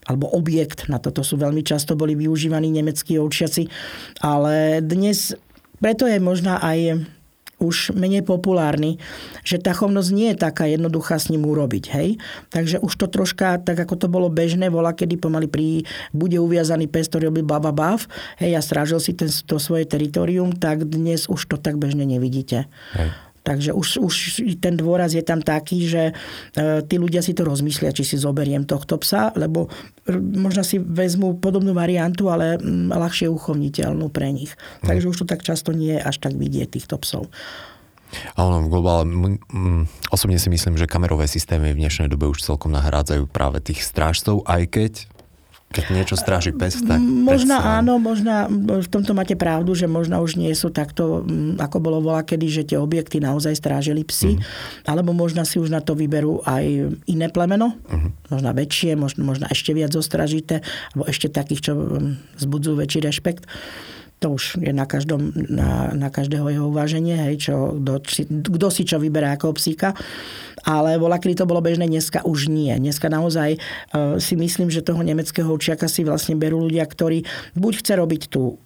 alebo 0.06 0.30
objekt. 0.30 0.86
Na 0.86 1.02
toto 1.02 1.26
sú 1.26 1.36
veľmi 1.38 1.66
často 1.66 1.98
boli 1.98 2.14
využívaní 2.14 2.70
nemeckí 2.70 3.18
ovčiaci. 3.18 3.66
Ale 4.22 4.80
dnes, 4.82 5.34
preto 5.82 6.06
je 6.06 6.18
možná 6.22 6.62
aj 6.62 7.06
už 7.56 7.96
menej 7.96 8.20
populárny, 8.20 9.00
že 9.40 9.56
tá 9.56 9.72
chovnosť 9.72 10.10
nie 10.12 10.28
je 10.32 10.44
taká 10.44 10.68
jednoduchá 10.68 11.16
s 11.16 11.32
ním 11.32 11.48
urobiť. 11.48 11.84
Hej? 11.88 12.20
Takže 12.52 12.84
už 12.84 12.92
to 12.92 13.06
troška, 13.08 13.56
tak 13.64 13.80
ako 13.80 13.96
to 13.96 14.06
bolo 14.12 14.28
bežné, 14.28 14.68
bola, 14.68 14.92
kedy 14.92 15.16
pomaly 15.16 15.48
pri, 15.48 15.88
bude 16.12 16.36
uviazaný 16.36 16.84
pes, 16.84 17.08
ktorý 17.08 17.32
robil 17.32 17.48
baba 17.48 17.72
bav, 17.72 18.04
hej, 18.36 18.52
a 18.52 18.60
strážil 18.60 19.00
si 19.00 19.16
ten, 19.16 19.32
to 19.32 19.56
svoje 19.56 19.88
teritorium, 19.88 20.52
tak 20.52 20.84
dnes 20.84 21.32
už 21.32 21.48
to 21.48 21.56
tak 21.56 21.80
bežne 21.80 22.04
nevidíte. 22.04 22.68
Hej. 22.92 23.08
Takže 23.46 23.70
už, 23.70 24.02
už 24.02 24.14
ten 24.58 24.74
dôraz 24.74 25.14
je 25.14 25.22
tam 25.22 25.38
taký, 25.38 25.86
že 25.86 26.02
e, 26.10 26.82
tí 26.82 26.98
ľudia 26.98 27.22
si 27.22 27.30
to 27.30 27.46
rozmyslia, 27.46 27.94
či 27.94 28.02
si 28.02 28.18
zoberiem 28.18 28.66
tohto 28.66 28.98
psa, 28.98 29.30
lebo 29.38 29.70
e, 30.02 30.18
možno 30.18 30.66
si 30.66 30.82
vezmú 30.82 31.38
podobnú 31.38 31.70
variantu, 31.70 32.26
ale 32.26 32.58
mm, 32.58 32.90
ľahšie 32.90 33.30
uchovniteľnú 33.30 34.10
pre 34.10 34.34
nich. 34.34 34.58
Takže 34.82 35.06
už 35.14 35.22
to 35.22 35.26
tak 35.30 35.46
často 35.46 35.70
nie 35.70 35.94
je 35.94 36.02
až 36.02 36.18
tak 36.18 36.34
vidieť 36.34 36.74
týchto 36.74 36.98
psov. 36.98 37.30
A 38.34 38.46
ono 38.46 38.66
v 38.66 38.70
globále, 38.70 39.02
osobne 40.10 40.38
si 40.38 40.50
myslím, 40.50 40.78
že 40.78 40.90
kamerové 40.90 41.26
systémy 41.26 41.74
v 41.74 41.86
dnešnej 41.86 42.10
dobe 42.10 42.30
už 42.30 42.42
celkom 42.42 42.74
nahrádzajú 42.74 43.26
práve 43.30 43.62
tých 43.62 43.82
strážcov, 43.82 44.46
aj 44.46 44.62
keď 44.70 44.92
keď 45.76 45.84
niečo 45.92 46.16
stráži 46.16 46.56
pes, 46.56 46.80
tak 46.80 46.96
Možno 46.96 47.60
len- 47.60 47.84
áno, 47.84 48.00
možno 48.00 48.48
v 48.80 48.88
tomto 48.88 49.12
máte 49.12 49.36
pravdu, 49.36 49.76
že 49.76 49.84
možno 49.84 50.24
už 50.24 50.40
nie 50.40 50.48
sú 50.56 50.72
takto, 50.72 51.20
mm, 51.20 51.60
ako 51.60 51.76
bolo 51.84 52.00
volá 52.00 52.24
kedy, 52.24 52.46
že 52.48 52.62
tie 52.64 52.80
objekty 52.80 53.20
naozaj 53.20 53.52
strážili 53.52 54.00
psi, 54.00 54.40
alebo 54.88 55.12
možno 55.12 55.44
si 55.44 55.60
už 55.60 55.68
na 55.68 55.84
to 55.84 55.92
vyberú 55.92 56.40
aj 56.48 56.96
iné 57.04 57.28
plemeno, 57.28 57.76
možno 58.32 58.48
väčšie, 58.56 58.96
možno, 58.96 59.28
možno 59.28 59.44
ešte 59.52 59.76
viac 59.76 59.92
zostražité, 59.92 60.64
alebo 60.96 61.04
ešte 61.04 61.28
takých, 61.28 61.60
čo 61.68 61.72
mm, 61.76 62.40
vzbudzujú 62.40 62.74
väčší 62.80 63.00
rešpekt. 63.04 63.44
To 64.24 64.40
už 64.40 64.64
je 64.64 64.72
na, 64.72 64.88
každom, 64.88 65.28
na, 65.36 65.92
na 65.92 66.08
každého 66.08 66.48
jeho 66.48 66.66
uváženie, 66.72 67.20
hej, 67.20 67.52
čo, 67.52 67.76
kto, 67.76 67.92
si, 68.08 68.22
kto 68.24 68.68
si 68.72 68.82
čo 68.88 68.96
vyberá 68.96 69.36
ako 69.36 69.52
psíka. 69.52 69.92
Ale 70.64 70.96
bola, 70.96 71.20
kedy 71.20 71.44
to 71.44 71.46
bolo 71.46 71.60
bežné, 71.60 71.84
dneska 71.84 72.24
už 72.24 72.48
nie. 72.48 72.72
Dneska 72.72 73.12
naozaj 73.12 73.60
uh, 73.60 74.16
si 74.16 74.34
myslím, 74.34 74.72
že 74.72 74.80
toho 74.80 75.04
nemeckého 75.04 75.46
ovčiaka 75.46 75.84
si 75.86 76.00
vlastne 76.02 76.32
berú 76.32 76.64
ľudia, 76.64 76.88
ktorí 76.88 77.28
buď 77.54 77.72
chce 77.84 77.92
robiť 77.92 78.22
tú 78.32 78.56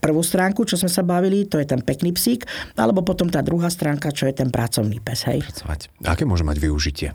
prvú 0.00 0.24
stránku, 0.24 0.64
čo 0.64 0.80
sme 0.80 0.90
sa 0.90 1.04
bavili, 1.04 1.44
to 1.46 1.60
je 1.60 1.68
ten 1.68 1.84
pekný 1.84 2.16
psík, 2.16 2.48
alebo 2.74 3.04
potom 3.04 3.28
tá 3.28 3.44
druhá 3.44 3.68
stránka, 3.68 4.10
čo 4.10 4.26
je 4.26 4.34
ten 4.34 4.48
pracovný 4.48 4.98
pes. 4.98 5.28
Hej. 5.28 5.44
Pracovať. 5.44 5.80
Aké 6.08 6.24
môže 6.24 6.42
mať 6.42 6.56
využitie? 6.58 7.08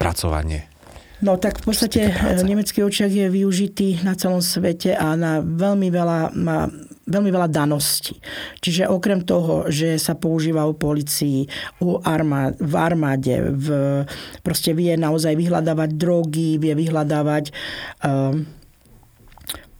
Pracovanie. 0.00 0.71
No 1.22 1.38
tak 1.38 1.62
v 1.62 1.70
podstate 1.70 2.10
eh, 2.10 2.42
nemecký 2.42 2.82
očiak 2.82 3.14
je 3.14 3.26
využitý 3.30 4.02
na 4.02 4.18
celom 4.18 4.42
svete 4.42 4.98
a 4.98 5.14
na 5.14 5.38
veľmi 5.38 5.88
veľa, 5.88 6.34
má 6.34 6.66
veľmi 7.06 7.30
veľa 7.30 7.48
daností. 7.50 8.18
Čiže 8.58 8.90
okrem 8.90 9.22
toho, 9.22 9.70
že 9.70 9.98
sa 10.02 10.18
používa 10.18 10.66
u 10.66 10.74
policii, 10.74 11.46
u 11.82 11.98
armád, 12.02 12.58
v 12.58 12.74
armáde, 12.74 13.34
v, 13.54 13.66
proste 14.42 14.74
vie 14.74 14.94
naozaj 14.98 15.34
vyhľadávať 15.34 15.90
drogy, 15.94 16.58
vie 16.58 16.74
vyhľadávať 16.74 17.50
um, 18.02 18.46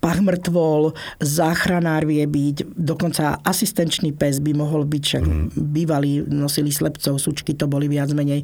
pach 0.02 0.18
mŕtvol, 0.18 0.98
záchranár 1.22 2.10
vie 2.10 2.26
byť, 2.26 2.74
dokonca 2.74 3.38
asistenčný 3.46 4.10
pes 4.10 4.42
by 4.42 4.50
mohol 4.50 4.82
byť, 4.82 5.02
však 5.06 5.24
bývalí 5.54 6.26
nosili 6.26 6.74
slepcov, 6.74 7.22
sučky 7.22 7.54
to 7.54 7.70
boli 7.70 7.86
viac 7.86 8.10
menej, 8.10 8.42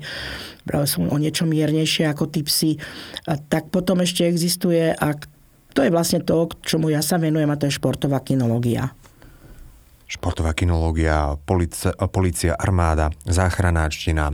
práve 0.62 0.86
sú 0.86 1.02
o 1.02 1.16
niečo 1.18 1.50
miernejšie 1.50 2.06
ako 2.06 2.30
tí 2.30 2.46
psi. 2.46 2.78
A 3.26 3.34
tak 3.34 3.74
potom 3.74 3.98
ešte 3.98 4.22
existuje, 4.22 4.94
a 4.94 5.18
to 5.74 5.82
je 5.82 5.90
vlastne 5.90 6.22
to, 6.22 6.46
k 6.46 6.62
čomu 6.62 6.94
ja 6.94 7.02
sa 7.02 7.18
venujem, 7.18 7.50
a 7.50 7.58
to 7.58 7.66
je 7.66 7.74
športová 7.74 8.22
kinológia. 8.22 8.94
Športová 10.08 10.56
kinológia, 10.56 11.36
policia, 11.42 11.92
policia 12.08 12.56
armáda, 12.56 13.12
záchranáčtina, 13.28 14.32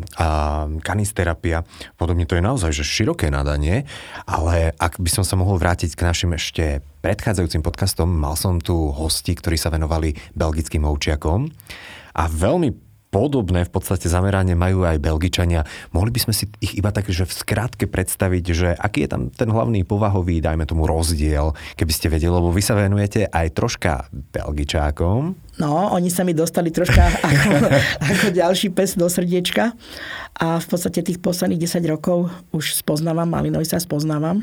kanisterapia. 0.85 1.67
Podobne 1.99 2.29
to 2.31 2.39
je 2.39 2.45
naozaj 2.45 2.71
že 2.71 2.87
široké 2.87 3.27
nadanie, 3.33 3.83
ale 4.23 4.77
ak 4.79 5.03
by 5.03 5.11
som 5.11 5.25
sa 5.27 5.35
mohol 5.35 5.59
vrátiť 5.59 5.99
k 5.99 6.07
našim 6.07 6.31
ešte 6.37 6.85
predchádzajúcim 7.05 7.61
podcastom, 7.61 8.09
mal 8.09 8.33
som 8.33 8.57
tu 8.57 8.89
hosti, 8.89 9.37
ktorí 9.37 9.61
sa 9.61 9.69
venovali 9.69 10.17
belgickým 10.33 10.89
ovčiakom 10.89 11.53
a 12.17 12.25
veľmi 12.25 12.73
podobné 13.13 13.69
v 13.69 13.71
podstate 13.71 14.09
zameranie 14.09 14.57
majú 14.57 14.89
aj 14.89 15.05
Belgičania. 15.05 15.69
Mohli 15.93 16.11
by 16.17 16.21
sme 16.25 16.35
si 16.35 16.49
ich 16.65 16.81
iba 16.81 16.89
tak, 16.91 17.13
že 17.13 17.29
v 17.29 17.37
skratke 17.37 17.85
predstaviť, 17.87 18.45
že 18.51 18.69
aký 18.73 19.05
je 19.05 19.13
tam 19.13 19.23
ten 19.29 19.53
hlavný 19.53 19.85
povahový, 19.85 20.41
dajme 20.41 20.65
tomu 20.65 20.89
rozdiel, 20.89 21.53
keby 21.77 21.93
ste 21.93 22.09
vedeli, 22.09 22.33
lebo 22.33 22.49
vy 22.49 22.65
sa 22.65 22.73
venujete 22.73 23.29
aj 23.29 23.53
troška 23.53 24.09
Belgičákom, 24.11 25.45
No, 25.55 25.95
oni 25.95 26.11
sa 26.11 26.27
mi 26.27 26.35
dostali 26.35 26.75
troška 26.75 26.99
ako, 27.31 27.51
ako 28.03 28.27
ďalší 28.35 28.75
pes 28.75 28.99
do 28.99 29.07
srdiečka. 29.07 29.71
A 30.35 30.59
v 30.59 30.67
podstate 30.67 30.99
tých 30.99 31.23
posledných 31.23 31.63
10 31.63 31.79
rokov 31.87 32.27
už 32.51 32.75
spoznávam, 32.75 33.31
Malinoj 33.31 33.63
sa 33.63 33.79
spoznávam. 33.79 34.43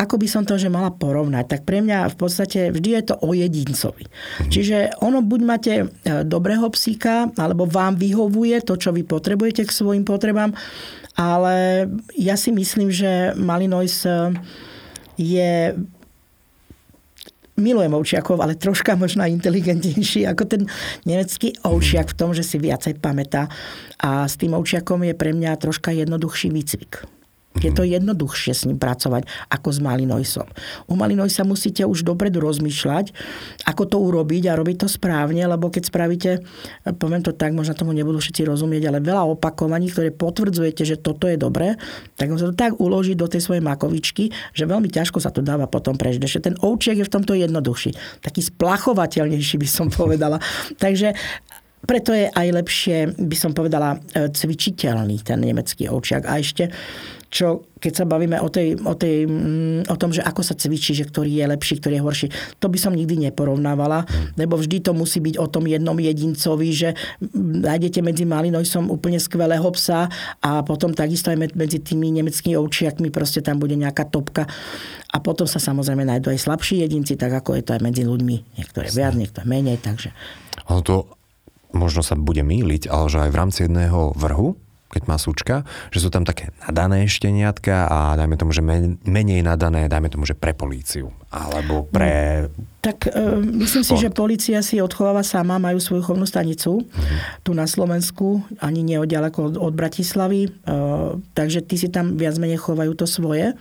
Ako 0.00 0.16
by 0.16 0.24
som 0.24 0.48
to, 0.48 0.56
že 0.56 0.72
mala 0.72 0.88
porovnať, 0.88 1.44
tak 1.44 1.60
pre 1.68 1.84
mňa 1.84 2.08
v 2.08 2.16
podstate 2.16 2.72
vždy 2.72 2.90
je 2.96 3.02
to 3.12 3.14
o 3.20 3.36
jedincovi. 3.36 4.08
Čiže 4.48 4.96
ono 5.04 5.20
buď 5.20 5.40
máte 5.44 5.74
e, 5.76 5.86
dobrého 6.24 6.72
psíka, 6.72 7.28
alebo 7.36 7.68
vám 7.68 8.00
vyhovuje 8.00 8.64
to, 8.64 8.80
čo 8.80 8.96
vy 8.96 9.04
potrebujete 9.04 9.68
k 9.68 9.76
svojim 9.76 10.08
potrebám, 10.08 10.56
ale 11.20 11.84
ja 12.16 12.40
si 12.40 12.48
myslím, 12.48 12.88
že 12.88 13.36
Malinois 13.36 14.08
e, 14.08 14.32
je 15.20 15.76
milujem 17.60 17.92
ovčiakov, 17.92 18.40
ale 18.40 18.56
troška 18.56 18.96
možno 18.96 19.28
inteligentnejší 19.28 20.24
ako 20.24 20.42
ten 20.48 20.62
nemecký 21.04 21.60
ovčiak 21.60 22.16
v 22.16 22.16
tom, 22.16 22.32
že 22.32 22.40
si 22.40 22.56
viacej 22.56 22.96
pamätá. 23.04 23.52
A 24.00 24.24
s 24.24 24.40
tým 24.40 24.56
ovčiakom 24.56 25.04
je 25.04 25.12
pre 25.12 25.36
mňa 25.36 25.60
troška 25.60 25.92
jednoduchší 25.92 26.48
výcvik. 26.48 27.19
Je 27.60 27.72
to 27.72 27.84
jednoduchšie 27.84 28.52
s 28.56 28.64
ním 28.64 28.80
pracovať 28.80 29.28
ako 29.52 29.68
s 29.68 29.78
Malinojsom. 29.84 30.48
U 30.88 30.96
Malinojsa 30.96 31.44
musíte 31.44 31.84
už 31.84 32.08
dopredu 32.08 32.40
rozmýšľať, 32.40 33.12
ako 33.68 33.82
to 33.84 33.96
urobiť 34.00 34.48
a 34.48 34.56
robiť 34.56 34.76
to 34.84 34.88
správne, 34.88 35.44
lebo 35.44 35.68
keď 35.68 35.82
spravíte, 35.92 36.30
poviem 36.96 37.20
to 37.20 37.36
tak, 37.36 37.52
možno 37.52 37.76
tomu 37.76 37.92
nebudú 37.92 38.16
všetci 38.16 38.48
rozumieť, 38.48 38.88
ale 38.88 39.04
veľa 39.04 39.28
opakovaní, 39.36 39.92
ktoré 39.92 40.08
potvrdzujete, 40.08 40.82
že 40.88 40.96
toto 40.96 41.28
je 41.28 41.36
dobré, 41.36 41.76
tak 42.16 42.32
on 42.32 42.40
sa 42.40 42.48
to 42.48 42.56
tak 42.56 42.80
uloží 42.80 43.12
do 43.12 43.28
tej 43.28 43.44
svojej 43.44 43.60
makovičky, 43.60 44.32
že 44.56 44.64
veľmi 44.64 44.88
ťažko 44.88 45.20
sa 45.20 45.28
to 45.28 45.44
dáva 45.44 45.68
potom 45.68 46.00
prežiť. 46.00 46.20
Ešte 46.24 46.52
ten 46.52 46.56
ovčiak 46.56 46.96
je 46.96 47.06
v 47.06 47.12
tomto 47.12 47.36
jednoduchší. 47.36 48.24
Taký 48.24 48.40
splachovateľnejší 48.40 49.56
by 49.60 49.68
som 49.68 49.86
povedala. 49.92 50.40
Takže 50.82 51.12
preto 51.80 52.12
je 52.12 52.28
aj 52.28 52.48
lepšie, 52.52 52.96
by 53.16 53.36
som 53.36 53.56
povedala, 53.56 53.96
e, 54.12 54.28
cvičiteľný 54.28 55.24
ten 55.24 55.40
nemecký 55.40 55.88
ovčiak. 55.88 56.28
A 56.28 56.36
ešte 56.36 56.68
čo 57.30 57.70
keď 57.80 57.92
sa 57.96 58.04
bavíme 58.04 58.36
o, 58.42 58.50
tej, 58.52 58.76
o, 58.76 58.92
tej, 58.92 59.24
mm, 59.24 59.88
o 59.88 59.96
tom, 59.96 60.12
že 60.12 60.20
ako 60.20 60.44
sa 60.44 60.52
cvičí, 60.52 60.92
že 60.92 61.08
ktorý 61.08 61.32
je 61.32 61.46
lepší, 61.48 61.80
ktorý 61.80 61.96
je 61.96 62.04
horší, 62.04 62.26
to 62.60 62.68
by 62.68 62.76
som 62.76 62.92
nikdy 62.92 63.16
neporovnávala, 63.16 64.04
lebo 64.36 64.60
vždy 64.60 64.84
to 64.84 64.92
musí 64.92 65.22
byť 65.22 65.40
o 65.40 65.46
tom 65.48 65.64
jednom 65.64 65.96
jedincovi, 65.96 66.68
že 66.74 66.92
nájdete 67.40 68.04
medzi 68.04 68.28
Malinojsom 68.28 68.92
úplne 68.92 69.16
skvelého 69.16 69.64
psa 69.72 70.12
a 70.44 70.60
potom 70.60 70.92
takisto 70.92 71.32
aj 71.32 71.56
medzi 71.56 71.80
tými 71.80 72.12
nemeckými 72.20 72.58
ovčiakmi 72.58 73.08
proste 73.08 73.40
tam 73.40 73.56
bude 73.56 73.78
nejaká 73.78 74.04
topka. 74.12 74.44
A 75.10 75.16
potom 75.18 75.48
sa 75.48 75.58
samozrejme 75.58 76.04
nájdú 76.06 76.30
aj 76.30 76.44
slabší 76.44 76.84
jedinci, 76.84 77.16
tak 77.16 77.32
ako 77.32 77.56
je 77.58 77.62
to 77.64 77.74
aj 77.74 77.82
medzi 77.82 78.04
ľuďmi. 78.04 78.60
Niektoré 78.60 78.92
viac, 78.92 79.16
niektoré 79.16 79.48
menej, 79.48 79.80
takže... 79.80 80.12
Ono 80.70 80.84
to 80.84 80.96
možno 81.74 82.02
sa 82.02 82.14
bude 82.14 82.42
míliť, 82.42 82.90
ale 82.90 83.06
že 83.10 83.18
aj 83.26 83.30
v 83.30 83.38
rámci 83.38 83.58
jedného 83.66 84.14
vrhu 84.14 84.54
keď 84.90 85.02
má 85.06 85.16
súčka, 85.16 85.62
že 85.94 86.02
sú 86.02 86.10
tam 86.10 86.26
také 86.26 86.50
nadané 86.66 87.06
šteniatka 87.06 87.86
a 87.86 87.98
dajme 88.18 88.34
tomu, 88.34 88.50
že 88.50 88.60
menej 89.06 89.46
nadané, 89.46 89.86
dajme 89.86 90.10
tomu, 90.10 90.26
že 90.26 90.34
pre 90.34 90.50
políciu 90.50 91.14
alebo 91.30 91.86
pre... 91.86 92.50
Tak 92.82 93.06
e, 93.06 93.38
myslím 93.62 93.86
si, 93.86 93.94
že 93.94 94.10
policia 94.10 94.58
si 94.66 94.82
odchováva 94.82 95.22
sama, 95.22 95.62
majú 95.62 95.78
svoju 95.78 96.02
chovnú 96.02 96.26
stanicu 96.26 96.82
uh-huh. 96.82 97.18
tu 97.46 97.54
na 97.54 97.70
Slovensku, 97.70 98.42
ani 98.58 98.82
nie 98.82 98.98
od, 98.98 99.06
od 99.54 99.72
Bratislavy, 99.78 100.50
e, 100.50 100.50
takže 101.38 101.62
ty 101.62 101.78
si 101.78 101.86
tam 101.86 102.18
viac 102.18 102.34
menej 102.42 102.58
chovajú 102.58 102.92
to 102.98 103.06
svoje 103.06 103.54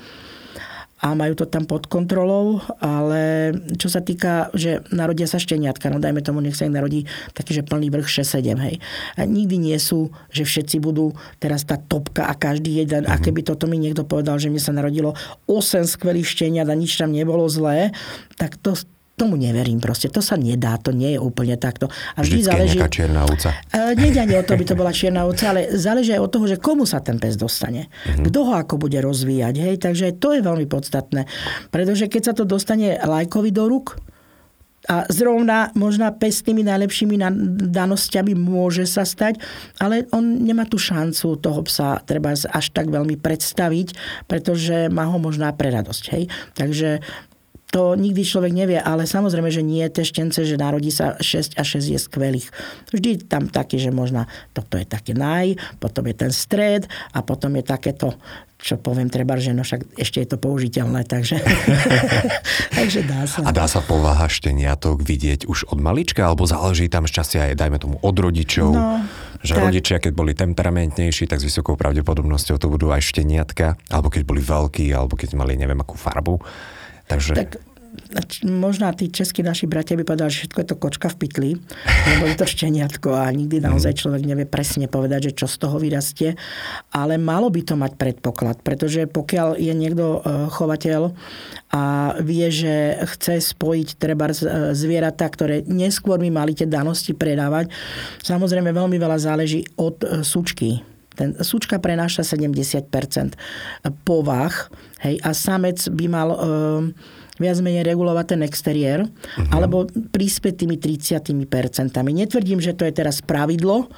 a 1.00 1.16
majú 1.16 1.34
to 1.36 1.48
tam 1.48 1.64
pod 1.64 1.88
kontrolou, 1.88 2.60
ale 2.84 3.56
čo 3.80 3.88
sa 3.88 4.04
týka, 4.04 4.52
že 4.52 4.84
narodia 4.92 5.32
sa 5.32 5.40
šteniatka, 5.40 5.88
no 5.88 6.04
dajme 6.04 6.20
tomu, 6.20 6.44
nech 6.44 6.60
sa 6.60 6.68
im 6.68 6.76
narodí 6.76 7.08
taký, 7.32 7.56
že 7.56 7.64
plný 7.64 7.88
vrch 7.88 8.20
6-7, 8.20 8.60
hej. 8.68 8.76
A 9.16 9.24
nikdy 9.24 9.56
nie 9.56 9.78
sú, 9.80 10.12
že 10.28 10.44
všetci 10.44 10.84
budú 10.84 11.16
teraz 11.40 11.64
tá 11.64 11.80
topka 11.80 12.28
a 12.28 12.36
každý 12.36 12.84
jeden, 12.84 13.08
mm-hmm. 13.08 13.16
a 13.16 13.20
mhm. 13.20 13.24
keby 13.24 13.42
toto 13.48 13.66
mi 13.72 13.80
niekto 13.80 14.04
povedal, 14.04 14.36
že 14.38 14.52
mne 14.52 14.60
sa 14.60 14.76
narodilo 14.76 15.16
8 15.48 15.88
skvelých 15.88 16.28
šteniat 16.28 16.68
a 16.68 16.76
nič 16.76 17.00
tam 17.00 17.16
nebolo 17.16 17.48
zlé, 17.48 17.96
tak 18.36 18.60
to, 18.60 18.76
tomu 19.20 19.36
neverím 19.36 19.84
proste. 19.84 20.08
To 20.08 20.24
sa 20.24 20.40
nedá, 20.40 20.80
to 20.80 20.96
nie 20.96 21.14
je 21.16 21.20
úplne 21.20 21.60
takto. 21.60 21.92
A 22.16 22.24
vždy 22.24 22.40
Vždycky 22.40 22.48
záleží... 22.48 22.78
nejaká 22.80 22.88
čierna 22.88 23.22
ovca. 23.28 23.50
Uh, 23.76 23.92
nie 24.00 24.16
ani 24.16 24.36
o 24.40 24.44
to, 24.48 24.56
by 24.56 24.64
to 24.64 24.76
bola 24.80 24.92
čierna 24.96 25.28
ovca, 25.28 25.52
ale 25.52 25.62
záleží 25.76 26.16
aj 26.16 26.24
od 26.24 26.32
toho, 26.32 26.46
že 26.48 26.56
komu 26.56 26.88
sa 26.88 27.04
ten 27.04 27.20
pes 27.20 27.36
dostane. 27.36 27.92
Uh-huh. 28.08 28.24
Kto 28.32 28.40
ho 28.48 28.54
ako 28.56 28.80
bude 28.80 28.96
rozvíjať. 29.04 29.56
Hej? 29.60 29.76
Takže 29.84 30.06
to 30.16 30.32
je 30.32 30.42
veľmi 30.42 30.66
podstatné. 30.72 31.28
Pretože 31.68 32.08
keď 32.08 32.32
sa 32.32 32.34
to 32.34 32.48
dostane 32.48 32.96
lajkovi 32.96 33.52
do 33.52 33.68
rúk, 33.68 34.00
a 34.88 35.04
zrovna 35.12 35.76
možná 35.76 36.16
pes 36.16 36.40
tými 36.40 36.64
najlepšími 36.64 37.20
danosťami 37.68 38.32
môže 38.32 38.88
sa 38.88 39.04
stať, 39.04 39.38
ale 39.76 40.08
on 40.16 40.24
nemá 40.24 40.64
tú 40.64 40.80
šancu 40.80 41.36
toho 41.36 41.62
psa 41.68 42.00
treba 42.08 42.32
až 42.32 42.66
tak 42.72 42.88
veľmi 42.88 43.20
predstaviť, 43.20 43.94
pretože 44.32 44.88
má 44.88 45.04
ho 45.12 45.20
možná 45.20 45.52
pre 45.52 45.70
radosť. 45.76 46.04
Hej? 46.16 46.24
Takže 46.56 47.04
to 47.70 47.94
nikdy 47.94 48.26
človek 48.26 48.50
nevie, 48.50 48.82
ale 48.82 49.06
samozrejme, 49.06 49.54
že 49.54 49.62
nie 49.62 49.86
je 49.86 50.02
štence, 50.02 50.42
že 50.42 50.58
narodí 50.58 50.90
sa 50.90 51.22
6 51.22 51.54
a 51.54 51.62
6 51.62 51.94
je 51.94 52.00
skvelých. 52.02 52.50
Vždy 52.90 53.30
tam 53.30 53.46
také, 53.46 53.78
že 53.78 53.94
možno 53.94 54.26
toto 54.58 54.82
je 54.82 54.90
také 54.90 55.14
naj, 55.14 55.54
potom 55.78 56.10
je 56.10 56.16
ten 56.18 56.32
stred 56.34 56.90
a 57.14 57.22
potom 57.22 57.54
je 57.54 57.64
takéto 57.64 58.18
čo 58.60 58.76
poviem 58.76 59.08
treba, 59.08 59.40
že 59.40 59.56
no 59.56 59.64
však 59.64 59.96
ešte 59.96 60.20
je 60.20 60.36
to 60.36 60.36
použiteľné, 60.36 61.08
takže, 61.08 61.40
takže 62.78 63.08
dá 63.08 63.24
sa. 63.24 63.48
A 63.48 63.56
dá 63.56 63.72
sa 63.72 63.80
povaha 63.80 64.28
šteniatok 64.28 65.00
vidieť 65.00 65.48
už 65.48 65.72
od 65.72 65.80
malička, 65.80 66.28
alebo 66.28 66.44
záleží 66.44 66.92
tam 66.92 67.08
šťastie 67.08 67.40
aj, 67.40 67.52
dajme 67.56 67.80
tomu, 67.80 67.96
od 68.04 68.16
rodičov? 68.20 68.76
No, 68.76 69.08
že 69.40 69.56
tak. 69.56 69.64
rodičia, 69.64 70.04
keď 70.04 70.12
boli 70.12 70.36
temperamentnejší, 70.36 71.32
tak 71.32 71.40
s 71.40 71.48
vysokou 71.48 71.80
pravdepodobnosťou 71.80 72.60
to 72.60 72.68
budú 72.68 72.92
aj 72.92 73.00
šteniatka, 73.00 73.80
alebo 73.88 74.12
keď 74.12 74.28
boli 74.28 74.44
veľkí, 74.44 74.92
alebo 74.92 75.16
keď 75.16 75.40
mali 75.40 75.56
neviem 75.56 75.80
akú 75.80 75.96
farbu. 75.96 76.44
Takže... 77.10 77.34
Tak 77.34 77.60
možno 78.46 78.90
tí 78.94 79.10
českí 79.10 79.42
naši 79.42 79.66
bratia 79.66 79.98
by 79.98 80.06
povedali, 80.06 80.30
že 80.30 80.46
všetko 80.46 80.60
je 80.62 80.70
to 80.70 80.78
kočka 80.78 81.08
v 81.10 81.18
pytli, 81.26 81.52
lebo 82.10 82.24
je 82.26 82.36
to 82.38 82.46
šteniatko 82.46 83.10
a 83.14 83.30
nikdy 83.34 83.62
mhm. 83.62 83.66
naozaj 83.70 83.94
človek 83.98 84.26
nevie 84.26 84.46
presne 84.50 84.86
povedať, 84.86 85.30
že 85.30 85.46
čo 85.46 85.48
z 85.50 85.56
toho 85.62 85.78
vyrastie. 85.82 86.38
Ale 86.94 87.18
malo 87.18 87.50
by 87.50 87.62
to 87.66 87.76
mať 87.78 87.98
predpoklad, 87.98 88.62
pretože 88.62 89.10
pokiaľ 89.10 89.58
je 89.58 89.74
niekto 89.74 90.06
e, 90.06 90.50
chovateľ 90.54 91.14
a 91.74 92.14
vie, 92.22 92.50
že 92.50 92.98
chce 93.18 93.42
spojiť 93.42 93.98
treba 93.98 94.30
e, 94.30 94.34
zvieratá, 94.74 95.30
ktoré 95.30 95.66
neskôr 95.66 96.18
by 96.22 96.30
mali 96.30 96.54
tie 96.58 96.70
danosti 96.70 97.14
predávať, 97.14 97.70
samozrejme 98.22 98.70
veľmi 98.74 98.98
veľa 98.98 99.18
záleží 99.18 99.66
od 99.78 100.02
e, 100.02 100.22
sučky 100.26 100.99
ten 101.20 101.36
súčka 101.44 101.84
prenáša 101.84 102.24
70% 102.24 102.88
povah 104.08 104.54
hej, 105.04 105.20
a 105.20 105.36
samec 105.36 105.84
by 105.92 106.06
mal 106.08 106.30
e, 106.32 106.40
viac 107.44 107.60
menej 107.60 107.84
regulovať 107.84 108.26
ten 108.36 108.42
exteriér 108.48 109.04
uh-huh. 109.04 109.52
alebo 109.52 109.84
prispieť 109.88 110.64
tými 110.64 110.80
30%. 110.80 111.28
Netvrdím, 112.00 112.64
že 112.64 112.72
to 112.72 112.88
je 112.88 112.94
teraz 112.96 113.20
pravidlo, 113.20 113.92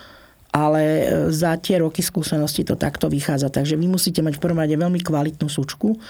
ale 0.50 0.82
e, 0.82 1.04
za 1.30 1.54
tie 1.62 1.80
roky 1.82 2.02
skúsenosti 2.02 2.66
to 2.66 2.74
takto 2.74 3.06
vychádza. 3.06 3.54
Takže 3.54 3.78
vy 3.78 3.86
musíte 3.86 4.26
mať 4.26 4.38
v 4.38 4.44
prvom 4.44 4.62
rade 4.62 4.74
veľmi 4.74 5.00
kvalitnú 5.00 5.46
súčku, 5.46 6.02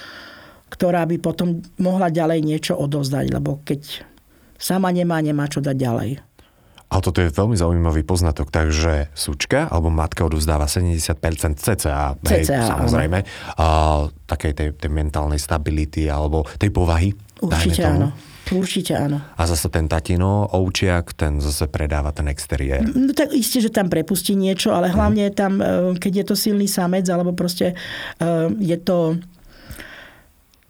ktorá 0.72 1.04
by 1.04 1.20
potom 1.20 1.60
mohla 1.76 2.08
ďalej 2.08 2.40
niečo 2.40 2.74
odovzdať, 2.80 3.26
lebo 3.36 3.60
keď 3.68 4.08
sama 4.56 4.88
nemá, 4.94 5.20
nemá 5.20 5.46
čo 5.52 5.60
dať 5.60 5.76
ďalej. 5.76 6.10
Ale 6.92 7.02
toto 7.02 7.24
je 7.24 7.32
veľmi 7.32 7.56
zaujímavý 7.56 8.04
poznatok, 8.04 8.52
takže 8.52 9.16
súčka 9.16 9.72
alebo 9.72 9.88
matka 9.88 10.28
odovzdáva 10.28 10.68
70% 10.68 11.16
cca, 11.56 12.20
hej, 12.28 12.44
CCA 12.44 12.68
samozrejme, 12.68 13.24
a, 13.56 13.68
takej 14.28 14.52
tej, 14.52 14.68
tej 14.76 14.92
mentálnej 14.92 15.40
stability 15.40 16.12
alebo 16.12 16.44
tej 16.60 16.68
povahy. 16.76 17.16
Určite 17.40 17.88
áno. 17.88 18.12
Určite 18.52 19.00
áno. 19.00 19.24
A 19.40 19.48
zase 19.48 19.72
ten 19.72 19.88
tatino, 19.88 20.44
ovčiak, 20.52 21.16
ten 21.16 21.40
zase 21.40 21.72
predáva 21.72 22.12
ten 22.12 22.28
exteriér. 22.28 22.84
No 22.84 23.16
tak 23.16 23.32
isté, 23.32 23.64
že 23.64 23.72
tam 23.72 23.88
prepustí 23.88 24.36
niečo, 24.36 24.76
ale 24.76 24.92
hlavne 24.92 25.32
tam, 25.32 25.64
e, 25.64 25.96
keď 25.96 26.12
je 26.12 26.26
to 26.28 26.36
silný 26.36 26.68
samec, 26.68 27.08
alebo 27.08 27.32
proste 27.32 27.72
e, 27.72 27.76
je 28.60 28.76
to 28.76 29.16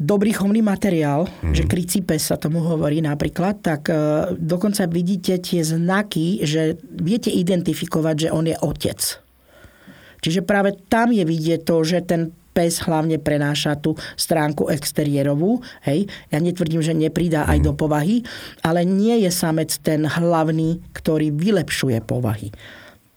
dobrý 0.01 0.33
chovný 0.33 0.65
materiál, 0.65 1.29
mm. 1.29 1.53
že 1.53 1.69
krycí 1.69 2.01
pes 2.01 2.33
sa 2.33 2.41
tomu 2.41 2.65
hovorí 2.65 3.05
napríklad, 3.05 3.61
tak 3.61 3.93
uh, 3.93 4.33
dokonca 4.33 4.89
vidíte 4.89 5.37
tie 5.37 5.61
znaky, 5.61 6.41
že 6.41 6.81
viete 6.81 7.29
identifikovať, 7.29 8.27
že 8.27 8.29
on 8.33 8.49
je 8.49 8.57
otec. 8.57 8.99
Čiže 10.21 10.41
práve 10.41 10.73
tam 10.89 11.13
je 11.13 11.21
vidieť 11.21 11.61
to, 11.65 11.81
že 11.85 12.05
ten 12.05 12.33
pes 12.51 12.83
hlavne 12.83 13.15
prenáša 13.15 13.79
tú 13.79 13.95
stránku 14.19 14.67
exteriérovú. 14.67 15.63
Hej. 15.87 16.11
Ja 16.29 16.43
netvrdím, 16.43 16.83
že 16.83 16.91
nepridá 16.91 17.47
aj 17.47 17.61
mm. 17.61 17.65
do 17.69 17.73
povahy, 17.77 18.25
ale 18.65 18.83
nie 18.83 19.21
je 19.23 19.31
samec 19.31 19.71
ten 19.85 20.03
hlavný, 20.03 20.81
ktorý 20.97 21.31
vylepšuje 21.31 22.01
povahy 22.03 22.49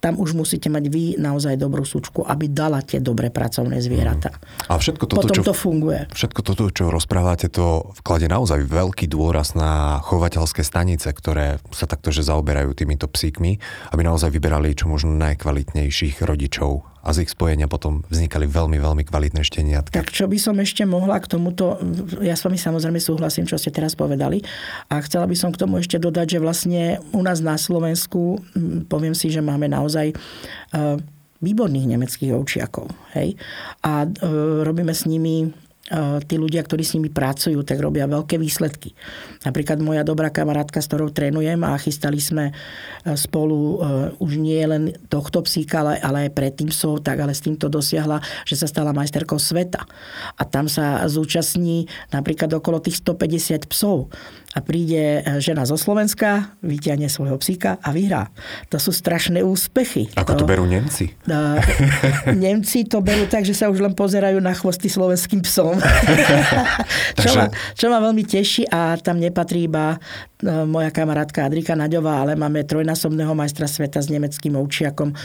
tam 0.04 0.20
už 0.20 0.36
musíte 0.36 0.68
mať 0.68 0.84
vy 0.92 1.16
naozaj 1.16 1.56
dobrú 1.56 1.88
súčku, 1.88 2.28
aby 2.28 2.52
dala 2.52 2.84
tie 2.84 3.00
dobré 3.00 3.32
pracovné 3.32 3.80
zvieratá. 3.80 4.36
Mm. 4.36 4.68
A 4.68 4.72
všetko 4.76 5.08
toto, 5.08 5.24
Potom 5.24 5.40
čo, 5.40 5.48
to 5.48 5.56
funguje. 5.56 6.04
Všetko 6.12 6.40
toto, 6.44 6.68
čo 6.68 6.92
rozprávate, 6.92 7.48
to 7.48 7.96
vklade 8.04 8.28
naozaj 8.28 8.68
veľký 8.68 9.08
dôraz 9.08 9.56
na 9.56 10.04
chovateľské 10.04 10.60
stanice, 10.60 11.08
ktoré 11.08 11.56
sa 11.72 11.88
takto 11.88 12.12
že 12.12 12.20
zaoberajú 12.20 12.76
týmito 12.76 13.08
psíkmi, 13.08 13.56
aby 13.96 14.02
naozaj 14.04 14.28
vyberali 14.28 14.76
čo 14.76 14.92
možno 14.92 15.16
najkvalitnejších 15.16 16.20
rodičov 16.20 16.93
a 17.04 17.12
z 17.12 17.28
ich 17.28 17.30
spojenia 17.30 17.68
potom 17.68 18.00
vznikali 18.08 18.48
veľmi, 18.48 18.80
veľmi 18.80 19.04
kvalitné 19.04 19.44
šteniatka. 19.44 19.92
Tak 19.92 20.08
čo 20.08 20.24
by 20.24 20.40
som 20.40 20.56
ešte 20.56 20.88
mohla 20.88 21.20
k 21.20 21.28
tomuto, 21.36 21.76
ja 22.24 22.32
s 22.32 22.42
vami 22.42 22.56
samozrejme 22.56 22.96
súhlasím, 22.96 23.44
čo 23.44 23.60
ste 23.60 23.68
teraz 23.68 23.92
povedali 23.92 24.40
a 24.88 25.04
chcela 25.04 25.28
by 25.28 25.36
som 25.36 25.52
k 25.52 25.60
tomu 25.60 25.84
ešte 25.84 26.00
dodať, 26.00 26.26
že 26.34 26.38
vlastne 26.40 26.82
u 27.12 27.20
nás 27.20 27.44
na 27.44 27.60
Slovensku, 27.60 28.40
poviem 28.88 29.12
si, 29.12 29.28
že 29.28 29.44
máme 29.44 29.68
naozaj 29.68 30.16
uh, 30.16 30.96
výborných 31.44 31.92
nemeckých 31.92 32.32
ovčiakov. 32.32 32.88
Hej? 33.12 33.36
A 33.84 34.08
uh, 34.08 34.64
robíme 34.64 34.96
s 34.96 35.04
nimi 35.04 35.52
tí 36.24 36.40
ľudia, 36.40 36.64
ktorí 36.64 36.80
s 36.80 36.96
nimi 36.96 37.12
pracujú, 37.12 37.60
tak 37.60 37.76
robia 37.76 38.08
veľké 38.08 38.40
výsledky. 38.40 38.96
Napríklad 39.44 39.84
moja 39.84 40.00
dobrá 40.00 40.32
kamarátka, 40.32 40.80
s 40.80 40.88
ktorou 40.88 41.12
trénujem 41.12 41.60
a 41.60 41.76
chystali 41.76 42.16
sme 42.24 42.48
e, 42.48 42.52
spolu 43.12 43.58
e, 43.60 43.76
už 44.16 44.40
nie 44.40 44.64
len 44.64 44.96
tohto 45.12 45.44
psíka, 45.44 45.84
ale, 45.84 46.00
ale 46.00 46.18
aj 46.28 46.30
predtým 46.32 46.72
psov, 46.72 47.04
tak 47.04 47.20
ale 47.20 47.36
s 47.36 47.44
týmto 47.44 47.68
dosiahla, 47.68 48.24
že 48.48 48.56
sa 48.56 48.64
stala 48.64 48.96
majsterkou 48.96 49.36
sveta. 49.36 49.84
A 50.40 50.42
tam 50.48 50.72
sa 50.72 51.04
zúčastní 51.04 51.84
napríklad 52.08 52.48
okolo 52.56 52.80
tých 52.80 53.04
150 53.04 53.68
psov. 53.68 54.08
A 54.54 54.62
príde 54.62 55.26
žena 55.42 55.66
zo 55.66 55.74
Slovenska, 55.74 56.54
vyťahne 56.62 57.10
svojho 57.10 57.34
psíka 57.42 57.82
a 57.82 57.90
vyhrá. 57.90 58.30
To 58.70 58.78
sú 58.78 58.94
strašné 58.94 59.42
úspechy. 59.42 60.14
Ako 60.14 60.38
to, 60.38 60.46
to 60.46 60.50
berú 60.54 60.62
Nemci? 60.62 61.10
Uh, 61.26 61.58
Nemci 62.46 62.86
to 62.86 63.02
berú 63.02 63.26
tak, 63.26 63.42
že 63.42 63.52
sa 63.52 63.66
už 63.66 63.82
len 63.82 63.98
pozerajú 63.98 64.38
na 64.38 64.54
chvosty 64.54 64.86
slovenským 64.86 65.42
psom. 65.42 65.74
čo, 67.22 67.30
ma, 67.34 67.50
čo 67.74 67.86
ma 67.90 67.98
veľmi 67.98 68.22
teší 68.22 68.70
a 68.70 68.94
tam 69.02 69.18
nepatrí 69.18 69.66
iba 69.66 69.98
moja 70.44 70.92
kamarátka 70.92 71.48
Adrika 71.48 71.72
Naďová, 71.72 72.24
ale 72.24 72.32
máme 72.36 72.68
trojnásobného 72.68 73.32
majstra 73.32 73.64
sveta 73.64 74.04
s 74.04 74.12
nemeckým 74.12 74.54
ovčiakom. 74.60 75.16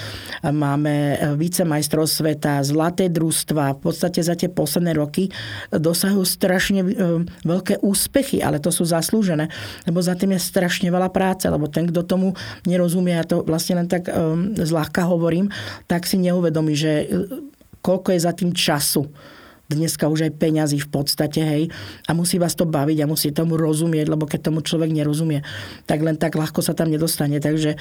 Máme 0.48 1.20
vicemajstrov 1.36 2.08
sveta, 2.08 2.64
zlaté 2.64 3.12
družstva. 3.12 3.76
V 3.78 3.92
podstate 3.92 4.24
za 4.24 4.40
tie 4.40 4.48
posledné 4.48 4.96
roky 4.96 5.28
dosahujú 5.74 6.24
strašne 6.24 6.82
e, 6.82 6.88
veľké 7.44 7.84
úspechy, 7.84 8.40
ale 8.40 8.64
to 8.64 8.72
sú 8.72 8.88
zaslúžené, 9.20 9.52
lebo 9.84 10.00
za 10.00 10.16
tým 10.16 10.32
je 10.36 10.40
strašne 10.40 10.88
veľa 10.88 11.12
práce, 11.12 11.44
lebo 11.52 11.68
ten, 11.68 11.92
kto 11.92 12.08
tomu 12.08 12.40
nerozumie, 12.64 13.12
ja 13.12 13.28
to 13.28 13.44
vlastne 13.44 13.84
len 13.84 13.88
tak 13.92 14.08
um, 14.08 14.56
zľahka 14.56 15.04
hovorím, 15.04 15.52
tak 15.92 16.08
si 16.08 16.16
neuvedomí, 16.16 16.72
že 16.72 17.12
koľko 17.84 18.16
je 18.16 18.20
za 18.24 18.32
tým 18.32 18.56
času 18.56 19.12
dneska 19.70 20.10
už 20.10 20.26
aj 20.26 20.42
peňazí 20.42 20.82
v 20.82 20.90
podstate, 20.90 21.46
hej, 21.46 21.64
a 22.10 22.18
musí 22.18 22.42
vás 22.42 22.58
to 22.58 22.66
baviť 22.66 23.06
a 23.06 23.10
musí 23.12 23.30
tomu 23.30 23.54
rozumieť, 23.54 24.10
lebo 24.10 24.26
keď 24.26 24.50
tomu 24.50 24.66
človek 24.66 24.90
nerozumie, 24.90 25.46
tak 25.86 26.02
len 26.02 26.18
tak 26.18 26.34
ľahko 26.34 26.66
sa 26.66 26.74
tam 26.74 26.90
nedostane. 26.90 27.38
Takže 27.38 27.78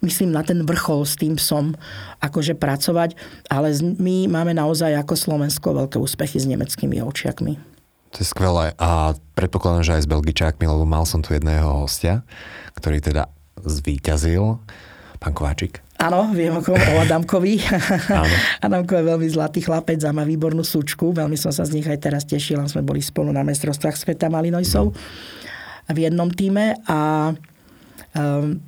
myslím 0.00 0.32
na 0.32 0.40
ten 0.40 0.64
vrchol 0.64 1.04
s 1.04 1.20
tým 1.20 1.36
som 1.36 1.76
akože 2.24 2.56
pracovať, 2.56 3.12
ale 3.52 3.76
my 4.00 4.24
máme 4.24 4.56
naozaj 4.56 4.96
ako 4.96 5.20
Slovensko 5.20 5.76
veľké 5.76 6.00
úspechy 6.00 6.40
s 6.40 6.48
nemeckými 6.48 6.96
očiakmi. 7.04 7.77
To 8.12 8.16
je 8.20 8.26
skvelé 8.26 8.72
a 8.80 9.12
predpokladám, 9.36 9.84
že 9.84 9.94
aj 10.00 10.02
s 10.04 10.08
Belgičákmi, 10.10 10.64
lebo 10.64 10.88
mal 10.88 11.04
som 11.04 11.20
tu 11.20 11.36
jedného 11.36 11.84
hostia, 11.84 12.24
ktorý 12.74 13.04
teda 13.04 13.28
zvíťazil, 13.60 14.56
pán 15.20 15.32
Kováčik. 15.34 15.84
Áno, 15.98 16.30
viem 16.30 16.54
o, 16.54 16.62
o 16.62 16.94
Adamkovi. 17.02 17.58
Adamko 18.64 18.92
je 18.94 19.04
veľmi 19.04 19.28
zlatý 19.34 19.66
chlapec 19.66 19.98
a 20.06 20.14
má 20.14 20.22
výbornú 20.22 20.62
súčku. 20.62 21.10
Veľmi 21.10 21.34
som 21.34 21.50
sa 21.50 21.66
z 21.66 21.74
nich 21.74 21.86
aj 21.90 21.98
teraz 21.98 22.22
tešila. 22.22 22.70
Sme 22.70 22.86
boli 22.86 23.02
spolu 23.02 23.34
na 23.34 23.42
mestrovstvách 23.42 23.98
sveta 23.98 24.30
Malinojsov 24.30 24.94
v 25.90 25.98
jednom 25.98 26.30
týme. 26.30 26.78
A 26.86 27.34
um, 28.14 28.62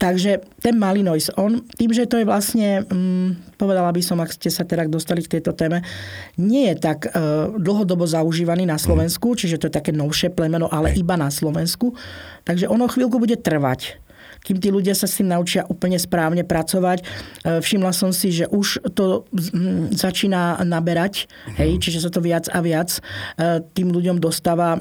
takže 0.00 0.40
ten 0.64 0.80
Malinois, 0.80 1.28
on 1.36 1.60
tým, 1.76 1.92
že 1.92 2.08
to 2.08 2.16
je 2.16 2.24
vlastne, 2.24 2.88
um, 2.88 3.36
povedala 3.60 3.92
by 3.92 4.00
som, 4.00 4.16
ak 4.24 4.32
ste 4.32 4.48
sa 4.48 4.64
teda 4.64 4.88
dostali 4.88 5.20
k 5.20 5.36
tejto 5.36 5.52
téme, 5.52 5.84
nie 6.40 6.72
je 6.72 6.76
tak 6.80 7.12
uh, 7.12 7.52
dlhodobo 7.60 8.08
zaužívaný 8.08 8.64
na 8.64 8.80
Slovensku, 8.80 9.36
čiže 9.36 9.60
to 9.60 9.68
je 9.68 9.76
také 9.76 9.92
novšie 9.92 10.32
plemeno, 10.32 10.72
ale 10.72 10.96
iba 10.96 11.20
na 11.20 11.28
Slovensku. 11.28 11.92
Takže 12.48 12.72
ono 12.72 12.88
chvíľku 12.88 13.20
bude 13.20 13.36
trvať 13.36 14.00
kým 14.40 14.56
tí 14.56 14.68
ľudia 14.72 14.96
sa 14.96 15.04
s 15.04 15.20
tým 15.20 15.28
naučia 15.30 15.68
úplne 15.68 16.00
správne 16.00 16.42
pracovať. 16.42 16.98
E, 17.00 17.04
všimla 17.60 17.92
som 17.92 18.10
si, 18.10 18.32
že 18.32 18.48
už 18.48 18.92
to 18.96 19.28
začína 19.92 20.60
naberať, 20.64 21.28
hej, 21.60 21.76
mhm. 21.76 21.80
čiže 21.80 21.98
sa 22.04 22.10
to 22.10 22.24
viac 22.24 22.48
a 22.48 22.58
viac 22.64 22.90
e, 22.96 23.00
tým 23.76 23.92
ľuďom 23.92 24.16
dostáva 24.18 24.80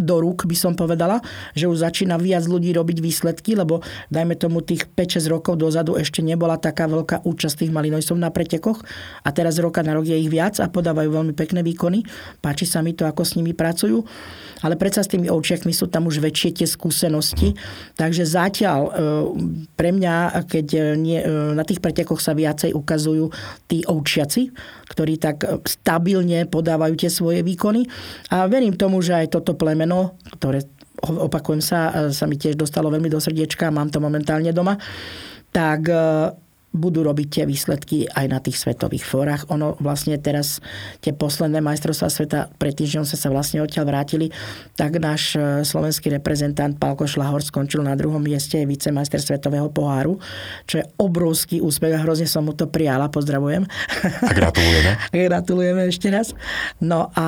do 0.00 0.16
rúk, 0.20 0.44
by 0.46 0.56
som 0.56 0.72
povedala, 0.74 1.22
že 1.54 1.70
už 1.70 1.86
začína 1.86 2.18
viac 2.18 2.44
ľudí 2.46 2.74
robiť 2.74 2.98
výsledky, 2.98 3.54
lebo 3.54 3.82
dajme 4.10 4.34
tomu 4.34 4.60
tých 4.64 4.86
5-6 4.92 5.32
rokov 5.32 5.54
dozadu 5.60 5.96
ešte 5.96 6.20
nebola 6.24 6.58
taká 6.58 6.90
veľká 6.90 7.22
účasť 7.22 7.64
tých 7.64 7.74
malinojcov 7.74 8.16
na 8.18 8.30
pretekoch 8.32 8.82
a 9.22 9.28
teraz 9.30 9.58
roka 9.62 9.84
na 9.84 9.94
rok 9.94 10.06
je 10.06 10.16
ich 10.16 10.30
viac 10.32 10.58
a 10.58 10.66
podávajú 10.66 11.08
veľmi 11.12 11.34
pekné 11.36 11.60
výkony. 11.62 12.02
Páči 12.40 12.66
sa 12.66 12.80
mi 12.80 12.96
to, 12.96 13.06
ako 13.06 13.22
s 13.22 13.36
nimi 13.36 13.52
pracujú, 13.52 14.02
ale 14.64 14.74
predsa 14.76 15.04
s 15.04 15.12
tými 15.12 15.28
ovčiakmi 15.28 15.72
sú 15.72 15.88
tam 15.88 16.08
už 16.08 16.20
väčšie 16.20 16.62
tie 16.62 16.68
skúsenosti, 16.68 17.56
takže 17.96 18.24
zatiaľ 18.24 18.79
zatiaľ 18.80 18.84
e, 18.88 18.92
pre 19.76 19.90
mňa, 19.92 20.14
keď 20.48 20.66
e, 20.74 20.80
nie, 20.96 21.18
e, 21.20 21.26
na 21.54 21.64
tých 21.64 21.80
pretekoch 21.82 22.20
sa 22.20 22.32
viacej 22.32 22.72
ukazujú 22.72 23.30
tí 23.68 23.84
ovčiaci, 23.84 24.50
ktorí 24.88 25.20
tak 25.20 25.44
stabilne 25.66 26.48
podávajú 26.48 26.94
tie 26.96 27.10
svoje 27.12 27.40
výkony. 27.44 27.86
A 28.32 28.48
verím 28.48 28.76
tomu, 28.76 29.04
že 29.04 29.16
aj 29.16 29.36
toto 29.36 29.54
plemeno, 29.56 30.16
ktoré 30.40 30.64
opakujem 31.00 31.64
sa, 31.64 32.12
sa 32.12 32.28
mi 32.28 32.36
tiež 32.36 32.60
dostalo 32.60 32.92
veľmi 32.92 33.08
do 33.08 33.16
srdiečka, 33.16 33.72
mám 33.72 33.88
to 33.88 34.04
momentálne 34.04 34.52
doma, 34.52 34.76
tak 35.48 35.88
budú 36.70 37.02
robiť 37.02 37.26
tie 37.26 37.44
výsledky 37.50 38.06
aj 38.06 38.26
na 38.30 38.38
tých 38.38 38.54
svetových 38.62 39.02
fórach. 39.02 39.42
Ono 39.50 39.74
vlastne 39.82 40.14
teraz 40.22 40.62
tie 41.02 41.10
posledné 41.10 41.58
majstrovstvá 41.58 42.08
sveta, 42.08 42.38
pred 42.62 42.70
týždňom 42.70 43.02
sa 43.02 43.18
sa 43.18 43.26
vlastne 43.26 43.58
odtiaľ 43.58 43.90
vrátili, 43.90 44.30
tak 44.78 45.02
náš 45.02 45.34
e, 45.34 45.66
slovenský 45.66 46.14
reprezentant 46.14 46.78
Pálko 46.78 47.10
Šlahor 47.10 47.42
skončil 47.42 47.82
na 47.82 47.98
druhom 47.98 48.22
mieste, 48.22 48.62
vicemajster 48.62 49.18
svetového 49.18 49.66
poháru, 49.74 50.22
čo 50.70 50.78
je 50.78 50.84
obrovský 51.02 51.58
úspech 51.58 51.90
a 51.90 52.02
hrozne 52.06 52.30
som 52.30 52.46
mu 52.46 52.54
to 52.54 52.70
prijala, 52.70 53.10
pozdravujem. 53.10 53.66
A 54.22 54.30
gratulujeme. 54.30 54.92
gratulujeme 55.26 55.82
ešte 55.90 56.06
raz. 56.14 56.38
No 56.78 57.10
a 57.18 57.26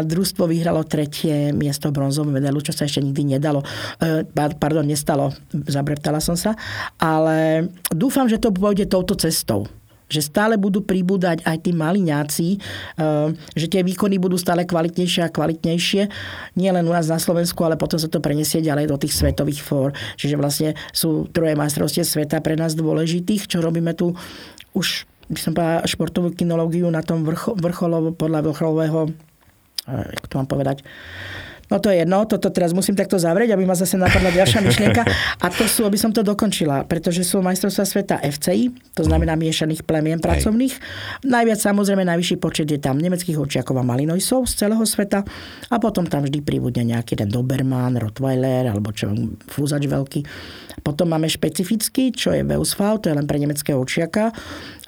družstvo 0.00 0.48
vyhralo 0.48 0.88
tretie 0.88 1.52
miesto 1.52 1.92
bronzovú 1.92 2.32
medailu, 2.32 2.64
čo 2.64 2.72
sa 2.72 2.88
ešte 2.88 3.04
nikdy 3.04 3.36
nedalo. 3.36 3.60
E, 4.00 4.24
pardon, 4.32 4.88
nestalo, 4.88 5.36
zabreptala 5.52 6.24
som 6.24 6.40
sa, 6.40 6.56
ale 6.96 7.68
dúfam, 7.92 8.24
že 8.24 8.40
to 8.40 8.48
pôjde 8.78 8.94
touto 8.94 9.18
cestou 9.18 9.66
že 10.08 10.24
stále 10.24 10.56
budú 10.56 10.80
pribúdať 10.80 11.44
aj 11.44 11.68
tí 11.68 11.76
maliňáci, 11.76 12.48
eh, 12.56 13.28
že 13.52 13.66
tie 13.68 13.84
výkony 13.84 14.16
budú 14.16 14.40
stále 14.40 14.64
kvalitnejšie 14.64 15.20
a 15.20 15.28
kvalitnejšie, 15.28 16.08
nie 16.56 16.70
len 16.72 16.80
u 16.88 16.96
nás 16.96 17.12
na 17.12 17.20
Slovensku, 17.20 17.60
ale 17.60 17.76
potom 17.76 18.00
sa 18.00 18.08
to 18.08 18.16
preniesie 18.16 18.64
ďalej 18.64 18.88
do 18.88 18.96
tých 18.96 19.12
svetových 19.12 19.60
fór. 19.60 19.92
Čiže 20.16 20.40
vlastne 20.40 20.72
sú 20.96 21.28
troje 21.28 21.52
majstrovstie 21.60 22.08
sveta 22.08 22.40
pre 22.40 22.56
nás 22.56 22.72
dôležitých, 22.72 23.52
čo 23.52 23.60
robíme 23.60 23.92
tu 23.92 24.16
už 24.72 25.04
by 25.28 25.40
som 25.44 25.52
povedala, 25.52 25.84
športovú 25.84 26.32
kinológiu 26.32 26.88
na 26.88 27.04
tom 27.04 27.20
vrcho, 27.28 27.52
vrcholovo, 27.60 28.16
podľa 28.16 28.48
vrcholového, 28.48 29.12
eh, 29.92 30.08
jak 30.16 30.24
to 30.24 30.40
mám 30.40 30.48
povedať, 30.48 30.88
No 31.68 31.76
to 31.78 31.92
je 31.92 32.04
jedno, 32.04 32.24
toto 32.24 32.48
teraz 32.48 32.72
musím 32.72 32.96
takto 32.96 33.20
zavrieť, 33.20 33.52
aby 33.52 33.68
ma 33.68 33.76
zase 33.76 34.00
napadla 34.00 34.32
ďalšia 34.32 34.64
myšlienka. 34.64 35.02
A 35.44 35.46
to 35.52 35.68
sú, 35.68 35.84
aby 35.84 36.00
som 36.00 36.10
to 36.10 36.24
dokončila, 36.24 36.88
pretože 36.88 37.22
sú 37.24 37.44
majstrovstvá 37.44 37.84
sveta 37.84 38.16
FCI, 38.24 38.72
to 38.96 39.04
znamená 39.04 39.36
miešaných 39.36 39.84
plemien 39.84 40.18
pracovných. 40.18 40.74
Hej. 40.74 41.28
Najviac 41.28 41.60
samozrejme 41.60 42.02
najvyšší 42.08 42.36
počet 42.40 42.66
je 42.72 42.80
tam 42.80 42.96
nemeckých 42.96 43.36
očiakov 43.36 43.76
a 43.76 43.84
malinojsov 43.84 44.48
z 44.48 44.52
celého 44.64 44.84
sveta 44.88 45.22
a 45.68 45.76
potom 45.76 46.08
tam 46.08 46.24
vždy 46.24 46.40
pribudne 46.40 46.88
nejaký 46.88 47.20
ten 47.20 47.28
Doberman, 47.28 48.00
Rottweiler 48.00 48.72
alebo 48.72 48.90
čo, 48.96 49.12
fúzač 49.46 49.84
veľký. 49.84 50.20
Potom 50.80 51.10
máme 51.10 51.28
špecifický, 51.28 52.10
čo 52.14 52.32
je 52.32 52.42
VUSV, 52.42 52.80
to 53.02 53.06
je 53.10 53.14
len 53.16 53.26
pre 53.26 53.38
nemeckého 53.38 53.78
očiaka. 53.78 54.30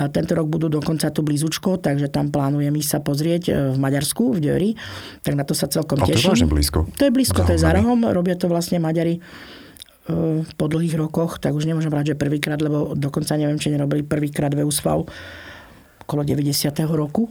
A 0.01 0.05
tento 0.09 0.33
rok 0.33 0.49
budú 0.49 0.73
dokonca 0.73 1.11
tu 1.13 1.21
blízučko, 1.21 1.79
takže 1.79 2.09
tam 2.09 2.33
plánujem 2.33 2.73
ísť 2.73 2.91
sa 2.91 3.01
pozrieť 3.05 3.43
e, 3.49 3.53
v 3.75 3.79
Maďarsku, 3.79 4.37
v 4.37 4.39
Diori. 4.41 4.71
Tak 5.21 5.35
na 5.37 5.45
to 5.45 5.53
sa 5.53 5.69
celkom 5.69 6.01
teším. 6.01 6.35
To 6.35 6.47
je 6.47 6.51
blízko. 6.51 6.81
To 6.97 7.03
je 7.05 7.13
blízko, 7.13 7.41
to 7.45 7.53
je 7.55 7.61
za 7.61 7.71
rohom. 7.75 8.01
Robia 8.09 8.35
to 8.39 8.49
vlastne 8.49 8.81
Maďari 8.81 9.19
e, 9.19 9.21
po 10.45 10.67
dlhých 10.67 10.97
rokoch, 10.97 11.43
tak 11.43 11.53
už 11.53 11.69
nemôžem 11.69 11.93
brať, 11.93 12.15
že 12.15 12.17
prvýkrát, 12.17 12.59
lebo 12.63 12.97
dokonca 12.97 13.37
neviem, 13.37 13.61
či 13.61 13.75
nerobili 13.75 14.07
prvýkrát 14.07 14.51
VUSV 14.55 15.05
okolo 16.07 16.23
90. 16.27 16.75
roku 16.91 17.31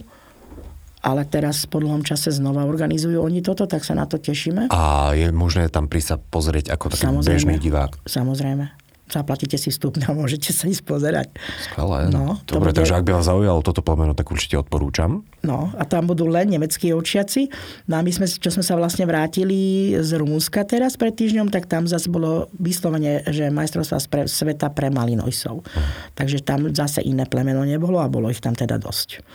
ale 1.00 1.24
teraz 1.24 1.64
po 1.64 1.80
dlhom 1.80 2.04
čase 2.04 2.32
znova 2.32 2.68
organizujú 2.68 3.20
oni 3.20 3.40
toto, 3.40 3.64
tak 3.64 3.84
sa 3.84 3.96
na 3.96 4.04
to 4.04 4.20
tešíme. 4.20 4.68
A 4.68 5.12
je 5.16 5.32
možné 5.32 5.72
tam 5.72 5.88
prísť 5.88 6.08
sa 6.08 6.16
pozrieť 6.20 6.72
ako 6.72 6.92
taký 6.92 7.04
samozrejme, 7.08 7.36
bežný 7.36 7.54
divák? 7.56 7.92
Samozrejme. 8.04 8.90
Zaplatíte 9.10 9.58
si 9.58 9.74
vstup 9.74 9.98
a 10.06 10.14
môžete 10.22 10.54
sa 10.54 10.70
ísť 10.70 10.86
pozerať. 10.86 11.28
Skvelé. 11.66 12.06
No, 12.14 12.38
Dobre, 12.46 12.70
bude... 12.70 12.78
takže 12.78 12.94
ak 12.94 13.02
by 13.02 13.18
vás 13.18 13.26
zaujalo 13.26 13.58
toto 13.66 13.82
plemeno, 13.82 14.14
tak 14.14 14.30
určite 14.30 14.62
odporúčam. 14.62 15.26
No 15.42 15.74
a 15.74 15.82
tam 15.82 16.06
budú 16.06 16.30
len 16.30 16.46
nemeckí 16.46 16.94
ovčiaci. 16.94 17.50
No 17.90 17.98
a 17.98 18.00
my 18.06 18.10
sme, 18.14 18.30
čo 18.30 18.54
sme 18.54 18.62
sa 18.62 18.78
vlastne 18.78 19.08
vrátili 19.10 19.92
z 19.98 20.10
Rumúnska 20.14 20.62
teraz 20.62 20.94
pred 20.94 21.10
týždňom, 21.10 21.50
tak 21.50 21.66
tam 21.66 21.90
zase 21.90 22.06
bolo 22.06 22.46
vyslovene, 22.54 23.26
že 23.26 23.50
majstrovstvá 23.50 24.28
sveta 24.30 24.70
pre 24.70 24.94
malinojsov. 24.94 25.66
Uh. 25.66 25.78
Takže 26.14 26.46
tam 26.46 26.70
zase 26.70 27.02
iné 27.02 27.26
plemeno 27.26 27.66
nebolo 27.66 27.98
a 27.98 28.06
bolo 28.06 28.30
ich 28.30 28.38
tam 28.38 28.54
teda 28.54 28.78
dosť. 28.78 29.26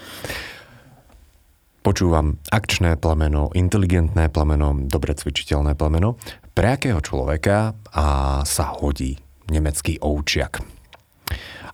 Počúvam 1.86 2.42
akčné 2.50 2.98
plemeno, 2.98 3.54
inteligentné 3.54 4.34
plemeno, 4.34 4.74
dobre 4.74 5.14
cvičiteľné 5.14 5.78
plemeno. 5.78 6.18
Pre 6.58 6.66
akého 6.66 6.98
človeka 6.98 7.78
a 7.94 8.06
sa 8.42 8.74
hodí 8.74 9.22
nemecký 9.54 10.02
ovčiak? 10.02 10.66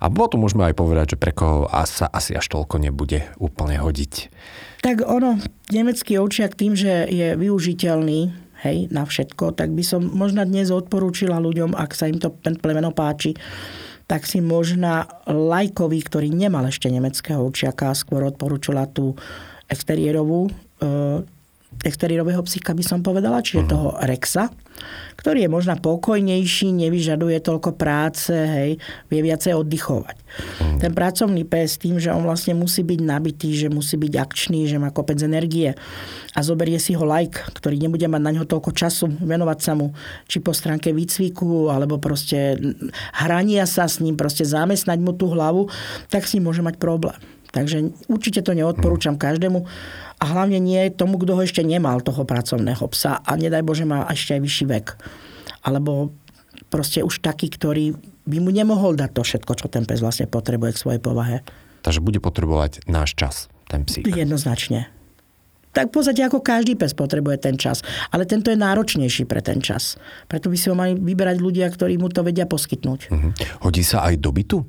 A 0.03 0.11
potom 0.11 0.43
môžeme 0.43 0.67
aj 0.67 0.75
povedať, 0.75 1.15
že 1.15 1.21
pre 1.21 1.31
koho 1.31 1.63
sa 1.87 2.11
asi 2.11 2.35
až 2.35 2.43
toľko 2.51 2.83
nebude 2.83 3.23
úplne 3.39 3.79
hodiť. 3.79 4.27
Tak 4.83 5.07
ono, 5.07 5.39
nemecký 5.71 6.19
ovčiak 6.19 6.59
tým, 6.59 6.75
že 6.75 7.07
je 7.07 7.39
využiteľný 7.39 8.19
hej, 8.67 8.91
na 8.91 9.07
všetko, 9.07 9.55
tak 9.55 9.71
by 9.71 9.83
som 9.85 10.03
možno 10.11 10.43
dnes 10.43 10.75
odporúčila 10.75 11.39
ľuďom, 11.39 11.71
ak 11.71 11.95
sa 11.95 12.11
im 12.11 12.19
to 12.19 12.35
plemeno 12.35 12.91
páči, 12.91 13.31
tak 14.11 14.27
si 14.27 14.43
možno 14.43 15.07
lajkovi, 15.23 16.03
ktorý 16.03 16.35
nemal 16.35 16.67
ešte 16.67 16.91
nemeckého 16.91 17.39
ovčiaka, 17.47 17.95
skôr 17.95 18.27
odporúčila 18.27 18.83
tú 18.91 19.15
exteriérovú 19.71 20.51
e, 20.83 21.23
exteriérového 21.81 22.43
psíka 22.45 22.75
by 22.75 22.83
som 22.83 22.99
povedala, 23.01 23.41
čiže 23.41 23.65
uh-huh. 23.65 23.73
toho 23.73 23.89
Rexa, 24.03 24.51
ktorý 25.17 25.45
je 25.45 25.49
možno 25.49 25.73
pokojnejší, 25.79 26.73
nevyžaduje 26.73 27.37
toľko 27.41 27.77
práce, 27.77 28.33
hej, 28.33 28.77
vie 29.09 29.21
viacej 29.23 29.55
oddychovať. 29.55 30.17
Uh-huh. 30.19 30.77
Ten 30.77 30.91
pracovný 30.93 31.41
pes 31.47 31.81
tým, 31.81 31.97
že 31.97 32.13
on 32.13 32.27
vlastne 32.27 32.53
musí 32.53 32.85
byť 32.85 32.99
nabitý, 33.01 33.55
že 33.57 33.73
musí 33.73 33.97
byť 33.97 34.13
akčný, 34.13 34.69
že 34.69 34.77
má 34.77 34.93
kopec 34.93 35.17
energie 35.23 35.73
a 36.35 36.39
zoberie 36.43 36.77
si 36.77 36.93
ho 36.93 37.03
like, 37.07 37.39
ktorý 37.55 37.81
nebude 37.81 38.05
mať 38.05 38.21
na 38.21 38.31
ňo 38.35 38.45
toľko 38.45 38.71
času, 38.75 39.07
venovať 39.17 39.59
sa 39.63 39.73
mu, 39.73 39.95
či 40.29 40.37
po 40.43 40.53
stránke 40.53 40.93
výcviku, 40.93 41.71
alebo 41.73 41.97
proste 41.97 42.59
hrania 43.15 43.65
sa 43.65 43.89
s 43.89 44.03
ním, 44.03 44.19
proste 44.19 44.45
zamestnať 44.45 44.99
mu 45.01 45.17
tú 45.17 45.33
hlavu, 45.33 45.71
tak 46.13 46.27
s 46.27 46.37
ním 46.37 46.51
môže 46.51 46.61
mať 46.61 46.77
problém. 46.77 47.17
Takže 47.51 47.91
určite 48.07 48.39
to 48.39 48.55
neodporúčam 48.55 49.19
každému 49.19 49.67
a 50.17 50.23
hlavne 50.23 50.59
nie 50.63 50.87
tomu, 50.91 51.19
kto 51.19 51.35
ho 51.35 51.41
ešte 51.43 51.67
nemal, 51.67 51.99
toho 51.99 52.23
pracovného 52.23 52.87
psa 52.95 53.19
a 53.19 53.31
nedaj 53.35 53.63
Bože 53.67 53.83
má 53.83 54.07
ešte 54.07 54.39
aj 54.39 54.41
vyšší 54.41 54.65
vek. 54.71 54.87
Alebo 55.67 56.15
proste 56.71 57.03
už 57.03 57.19
taký, 57.19 57.51
ktorý 57.51 57.99
by 58.23 58.37
mu 58.39 58.55
nemohol 58.55 58.95
dať 58.95 59.11
to 59.11 59.21
všetko, 59.27 59.51
čo 59.59 59.67
ten 59.67 59.83
pes 59.83 59.99
vlastne 59.99 60.31
potrebuje 60.31 60.79
k 60.79 60.81
svojej 60.81 61.01
povahe. 61.03 61.43
Takže 61.83 61.99
bude 61.99 62.23
potrebovať 62.23 62.87
náš 62.87 63.17
čas, 63.17 63.35
ten 63.67 63.83
psík. 63.83 64.07
Jednoznačne. 64.07 64.87
Tak 65.71 65.89
v 65.91 65.93
podstate 66.03 66.19
ako 66.23 66.43
každý 66.43 66.75
pes 66.75 66.91
potrebuje 66.91 67.47
ten 67.47 67.55
čas. 67.55 67.79
Ale 68.11 68.27
tento 68.27 68.51
je 68.51 68.59
náročnejší 68.59 69.23
pre 69.23 69.39
ten 69.39 69.63
čas. 69.63 69.95
Preto 70.27 70.51
by 70.51 70.57
si 70.59 70.67
ho 70.67 70.75
mali 70.75 70.99
vyberať 70.99 71.39
ľudia, 71.39 71.67
ktorí 71.71 71.95
mu 71.95 72.11
to 72.11 72.27
vedia 72.27 72.43
poskytnúť. 72.43 73.07
Uh-huh. 73.07 73.31
Hodí 73.63 73.79
sa 73.79 74.03
aj 74.03 74.19
do 74.19 74.35
bytu? 74.35 74.59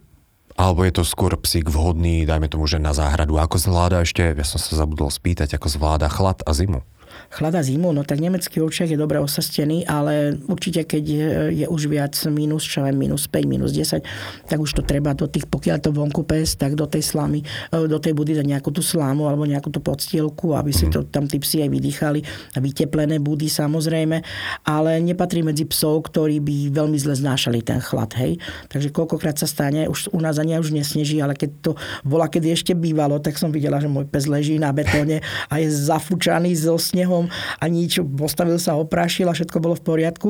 Alebo 0.56 0.84
je 0.84 0.92
to 0.92 1.02
skôr 1.02 1.32
psík 1.40 1.72
vhodný, 1.72 2.28
dajme 2.28 2.46
tomu, 2.52 2.68
že 2.68 2.76
na 2.76 2.92
záhradu. 2.92 3.40
Ako 3.40 3.56
zvláda 3.56 4.04
ešte, 4.04 4.36
ja 4.36 4.46
som 4.46 4.60
sa 4.60 4.76
zabudol 4.76 5.08
spýtať, 5.08 5.56
ako 5.56 5.68
zvláda 5.72 6.12
chlad 6.12 6.44
a 6.44 6.52
zimu? 6.52 6.84
Chlada 7.32 7.64
zimu, 7.64 7.96
no 7.96 8.04
tak 8.04 8.20
nemecký 8.20 8.60
ovčiak 8.60 8.92
je 8.92 8.98
dobre 9.00 9.16
osastený, 9.16 9.88
ale 9.88 10.36
určite 10.52 10.84
keď 10.84 11.04
je 11.48 11.66
už 11.66 11.88
viac 11.88 12.12
minus, 12.28 12.68
čo 12.68 12.84
aj 12.84 12.92
minus 12.92 13.24
5, 13.24 13.48
minus 13.48 13.72
10, 13.72 14.04
tak 14.44 14.58
už 14.60 14.76
to 14.76 14.82
treba 14.84 15.16
do 15.16 15.24
tých, 15.24 15.48
pokiaľ 15.48 15.80
to 15.80 15.96
vonku 15.96 16.28
pes, 16.28 16.60
tak 16.60 16.76
do 16.76 16.84
tej 16.84 17.00
slamy, 17.00 17.40
e, 17.72 17.88
do 17.88 17.96
tej 17.96 18.12
budy 18.12 18.36
dať 18.36 18.44
nejakú 18.44 18.68
tú 18.68 18.84
slámu 18.84 19.32
alebo 19.32 19.48
nejakú 19.48 19.72
tú 19.72 19.80
podstielku, 19.80 20.52
aby 20.52 20.76
si 20.76 20.92
to 20.92 21.08
tam 21.08 21.24
tí 21.24 21.40
psi 21.40 21.64
aj 21.64 21.70
vydýchali. 21.72 22.20
Vyteplené 22.60 23.16
budy 23.16 23.48
samozrejme, 23.48 24.20
ale 24.68 25.00
nepatrí 25.00 25.40
medzi 25.40 25.64
psov, 25.64 26.12
ktorí 26.12 26.44
by 26.44 26.76
veľmi 26.76 27.00
zle 27.00 27.16
znášali 27.16 27.64
ten 27.64 27.80
chlad, 27.80 28.12
hej. 28.20 28.36
Takže 28.68 28.92
koľkokrát 28.92 29.40
sa 29.40 29.48
stane, 29.48 29.88
už 29.88 30.12
u 30.12 30.20
nás 30.20 30.36
ani 30.36 30.60
už 30.60 30.76
nesneží, 30.76 31.16
ale 31.24 31.32
keď 31.32 31.50
to 31.64 31.70
bola, 32.04 32.28
kedy 32.28 32.52
ešte 32.52 32.76
bývalo, 32.76 33.16
tak 33.24 33.40
som 33.40 33.48
videla, 33.48 33.80
že 33.80 33.88
môj 33.88 34.04
pes 34.04 34.28
leží 34.28 34.60
na 34.60 34.68
betóne 34.68 35.24
a 35.48 35.54
je 35.56 35.72
zafúčaný 35.72 36.52
so 36.52 36.76
snehom 36.76 37.21
a 37.30 37.64
nič, 37.68 38.00
postavil 38.02 38.56
sa, 38.56 38.78
oprášil 38.78 39.28
a 39.28 39.36
všetko 39.36 39.58
bolo 39.60 39.74
v 39.76 39.84
poriadku. 39.84 40.28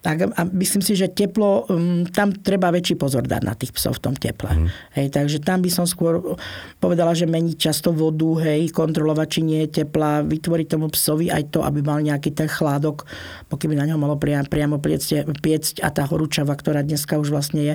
Tak 0.00 0.32
a 0.32 0.42
myslím 0.56 0.80
si, 0.80 0.96
že 0.96 1.12
teplo, 1.12 1.68
um, 1.68 2.08
tam 2.08 2.32
treba 2.32 2.72
väčší 2.72 2.96
pozor 2.96 3.20
dať 3.28 3.42
na 3.44 3.52
tých 3.52 3.76
psov 3.76 4.00
v 4.00 4.08
tom 4.08 4.14
teple. 4.16 4.48
Mm. 4.48 4.68
Hej, 4.96 5.06
takže 5.12 5.38
tam 5.44 5.60
by 5.60 5.68
som 5.68 5.84
skôr 5.84 6.40
povedala, 6.80 7.12
že 7.12 7.28
meniť 7.28 7.56
často 7.60 7.92
vodu, 7.92 8.40
hej, 8.48 8.72
kontrolovať, 8.72 9.28
či 9.28 9.40
nie 9.44 9.60
je 9.68 9.84
teplá, 9.84 10.24
vytvoriť 10.24 10.66
tomu 10.72 10.88
psovi 10.88 11.28
aj 11.28 11.52
to, 11.52 11.60
aby 11.60 11.84
mal 11.84 12.00
nejaký 12.00 12.32
ten 12.32 12.48
chládok, 12.48 13.04
pokiaľ 13.52 13.68
by 13.68 13.76
na 13.76 13.86
ňo 13.92 13.96
malo 14.00 14.16
priam, 14.16 14.40
priamo 14.48 14.80
piecť, 14.80 15.36
piecť 15.36 15.84
a 15.84 15.92
tá 15.92 16.08
horúčava, 16.08 16.56
ktorá 16.56 16.80
dneska 16.80 17.20
už 17.20 17.28
vlastne 17.28 17.60
je 17.60 17.74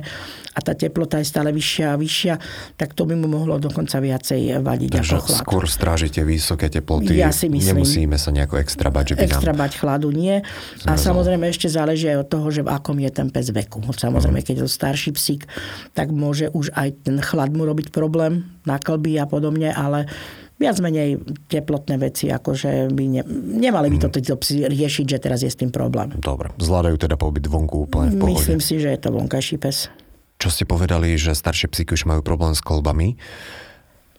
a 0.55 0.59
tá 0.65 0.73
teplota 0.73 1.21
je 1.21 1.29
stále 1.29 1.53
vyššia 1.53 1.93
a 1.93 1.99
vyššia, 1.99 2.33
tak 2.73 2.97
to 2.97 3.05
by 3.05 3.13
mu 3.13 3.29
mohlo 3.29 3.61
dokonca 3.61 4.01
viacej 4.01 4.65
vadiť 4.65 4.97
Takže 4.97 5.13
ako 5.13 5.27
chlad. 5.29 5.41
skôr 5.45 5.63
strážite 5.69 6.25
vysoké 6.25 6.73
teploty. 6.73 7.21
Ja 7.21 7.29
si 7.29 7.53
myslím. 7.53 7.85
Nemusíme 7.85 8.17
sa 8.17 8.33
nejako 8.33 8.57
extra 8.57 8.89
bať, 8.89 9.13
že 9.13 9.15
by 9.19 9.21
Extra 9.29 9.53
nám... 9.53 9.61
bať 9.61 9.71
chladu 9.77 10.09
nie. 10.09 10.41
A 10.89 10.97
samozrejme 10.97 11.45
ešte 11.53 11.69
záleží 11.69 12.14
aj 12.15 12.23
od 12.23 12.31
toho, 12.31 12.47
že 12.49 12.61
v 12.63 12.71
akom 12.71 12.97
je 13.03 13.11
ten 13.11 13.27
pes 13.27 13.51
veku. 13.51 13.83
Samozrejme, 13.83 14.39
keď 14.39 14.53
je 14.55 14.63
to 14.65 14.71
starší 14.71 15.11
psík, 15.13 15.45
tak 15.91 16.15
môže 16.15 16.47
už 16.55 16.71
aj 16.71 17.03
ten 17.03 17.19
chlad 17.19 17.51
mu 17.51 17.67
robiť 17.67 17.91
problém 17.91 18.47
na 18.63 18.79
klby 18.79 19.19
a 19.19 19.27
podobne, 19.27 19.75
ale 19.75 20.07
viac 20.55 20.79
menej 20.79 21.19
teplotné 21.51 21.99
veci, 21.99 22.31
akože 22.31 22.87
by 22.95 23.03
ne, 23.11 23.23
nemali 23.59 23.91
by 23.91 24.07
to 24.07 24.09
títo 24.15 24.39
psi 24.39 24.71
riešiť, 24.71 25.05
že 25.05 25.17
teraz 25.19 25.43
je 25.43 25.51
s 25.51 25.59
tým 25.59 25.69
problém. 25.69 26.15
Dobre, 26.15 26.55
zvládajú 26.55 26.95
teda 26.95 27.19
pobyt 27.19 27.43
vonku 27.43 27.91
úplne 27.91 28.15
v 28.15 28.23
pohode. 28.23 28.39
Myslím 28.39 28.63
si, 28.63 28.79
že 28.79 28.95
je 28.95 28.99
to 29.03 29.11
vonkajší 29.11 29.59
pes. 29.59 29.91
Čo 30.39 30.51
ste 30.51 30.63
povedali, 30.67 31.15
že 31.15 31.35
staršie 31.35 31.71
psíky 31.71 31.95
už 31.95 32.07
majú 32.07 32.23
problém 32.23 32.55
s 32.55 32.63
kolbami. 32.63 33.19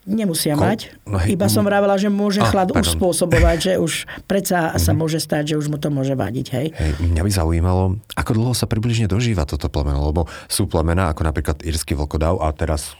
Nemusia 0.06 0.54
Ko... 0.54 0.62
mať. 0.62 0.94
No, 1.02 1.18
hej, 1.18 1.34
Iba 1.34 1.50
som 1.50 1.66
vravela, 1.66 1.98
že 1.98 2.06
môže 2.06 2.38
ah, 2.38 2.46
chlad 2.46 2.70
už 2.70 2.94
spôsobovať, 2.94 3.58
že 3.58 3.72
už 3.82 4.06
predsa 4.30 4.70
mm-hmm. 4.70 4.82
sa 4.82 4.92
mhm. 4.94 4.98
môže 5.02 5.18
stať, 5.18 5.42
že 5.52 5.58
už 5.58 5.66
mu 5.66 5.82
to 5.82 5.90
môže 5.90 6.14
vadiť. 6.14 6.46
Hej? 6.54 6.66
Hej, 6.78 6.90
mňa 7.02 7.22
by 7.26 7.30
zaujímalo, 7.34 7.84
ako 8.14 8.30
dlho 8.38 8.54
sa 8.54 8.70
približne 8.70 9.10
dožíva 9.10 9.42
toto 9.42 9.66
plemeno, 9.66 10.06
lebo 10.06 10.30
sú 10.46 10.70
plemena 10.70 11.10
ako 11.10 11.26
napríklad 11.26 11.60
írsky 11.66 11.98
vlkodav 11.98 12.38
a 12.38 12.54
teraz 12.54 12.94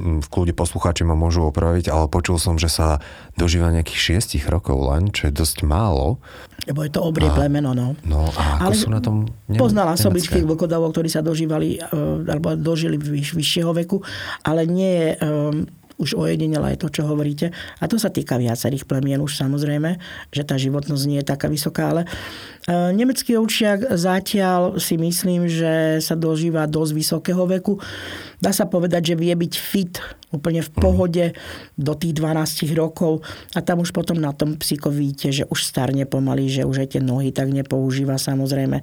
v 0.00 0.28
kľude 0.32 0.56
poslucháči 0.56 1.04
ma 1.04 1.12
môžu 1.12 1.44
opraviť, 1.44 1.92
ale 1.92 2.08
počul 2.08 2.40
som, 2.40 2.56
že 2.56 2.72
sa 2.72 3.04
dožíva 3.36 3.68
nejakých 3.68 4.24
6 4.24 4.40
rokov 4.48 4.80
len, 4.88 5.12
čo 5.12 5.28
je 5.28 5.32
dosť 5.36 5.68
málo. 5.68 6.16
Lebo 6.64 6.80
je 6.80 6.92
to 6.92 7.04
obrie 7.04 7.28
a, 7.28 7.36
plemeno, 7.36 7.76
no. 7.76 7.92
No 8.08 8.32
a 8.32 8.64
ako 8.64 8.72
ale 8.72 8.74
sú 8.80 8.88
na 8.88 9.04
tom 9.04 9.28
nem- 9.44 9.60
Poznala 9.60 10.00
som 10.00 10.08
britských 10.16 10.48
vlkodavov, 10.48 10.96
ktorí 10.96 11.12
sa 11.12 11.20
dožívali, 11.20 11.76
uh, 11.76 12.24
alebo 12.24 12.56
dožili 12.56 12.96
vyš, 12.96 13.36
vyššieho 13.36 13.76
veku, 13.84 14.00
ale 14.40 14.64
nie 14.64 14.88
je 14.88 15.08
um, 15.20 15.68
už 16.00 16.16
ojedinela 16.16 16.72
je 16.72 16.80
to, 16.80 16.88
čo 16.88 17.02
hovoríte. 17.04 17.52
A 17.52 17.84
to 17.84 18.00
sa 18.00 18.08
týka 18.08 18.40
viacerých 18.40 18.88
plemien 18.88 19.20
už 19.20 19.36
samozrejme, 19.36 20.00
že 20.32 20.42
tá 20.48 20.56
životnosť 20.56 21.04
nie 21.04 21.20
je 21.20 21.28
taká 21.28 21.52
vysoká, 21.52 21.92
ale 21.92 22.02
e, 22.64 22.96
nemecký 22.96 23.36
ovčiak 23.36 23.92
zatiaľ 23.92 24.80
si 24.80 24.96
myslím, 24.96 25.44
že 25.44 26.00
sa 26.00 26.16
dožíva 26.16 26.64
dosť 26.64 26.92
vysokého 26.96 27.44
veku. 27.44 27.76
Dá 28.40 28.56
sa 28.56 28.64
povedať, 28.64 29.12
že 29.12 29.20
vie 29.20 29.36
byť 29.36 29.52
fit 29.60 30.00
úplne 30.32 30.64
v 30.64 30.70
pohode 30.72 31.24
do 31.76 31.92
tých 31.92 32.16
12 32.16 32.72
rokov 32.72 33.20
a 33.52 33.60
tam 33.60 33.84
už 33.84 33.92
potom 33.92 34.16
na 34.16 34.32
tom 34.32 34.56
psíko 34.56 34.88
vidíte, 34.88 35.28
že 35.28 35.44
už 35.44 35.60
starne 35.60 36.08
pomaly, 36.08 36.48
že 36.48 36.64
už 36.64 36.86
aj 36.86 36.88
tie 36.96 37.02
nohy 37.04 37.34
tak 37.34 37.52
nepoužíva 37.52 38.16
samozrejme. 38.16 38.80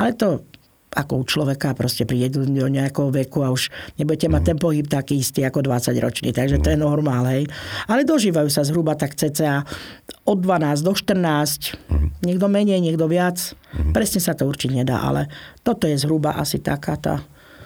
Ale 0.00 0.10
to 0.16 0.46
ako 0.94 1.20
u 1.20 1.24
človeka, 1.26 1.74
proste 1.74 2.06
príde 2.06 2.38
do 2.38 2.66
nejakého 2.70 3.10
veku 3.10 3.42
a 3.42 3.50
už 3.50 3.68
nebudete 3.98 4.30
mať 4.30 4.42
ten 4.54 4.58
pohyb 4.58 4.86
taký 4.86 5.18
istý 5.18 5.42
ako 5.42 5.66
20 5.66 5.90
ročný, 5.98 6.30
takže 6.30 6.62
to 6.62 6.70
je 6.70 6.78
normál, 6.78 7.26
hej. 7.26 7.50
Ale 7.90 8.06
dožívajú 8.06 8.46
sa 8.46 8.62
zhruba 8.62 8.94
tak 8.94 9.18
cca 9.18 9.66
od 10.24 10.38
12 10.38 10.86
do 10.86 10.94
14, 10.94 12.22
niekto 12.22 12.46
menej, 12.46 12.78
niekto 12.78 13.10
viac. 13.10 13.58
Presne 13.90 14.22
sa 14.22 14.38
to 14.38 14.46
určiť 14.46 14.70
nedá, 14.70 15.02
ale 15.02 15.26
toto 15.66 15.90
je 15.90 15.98
zhruba 15.98 16.38
asi 16.38 16.62
taká 16.62 16.94
tá 16.94 17.14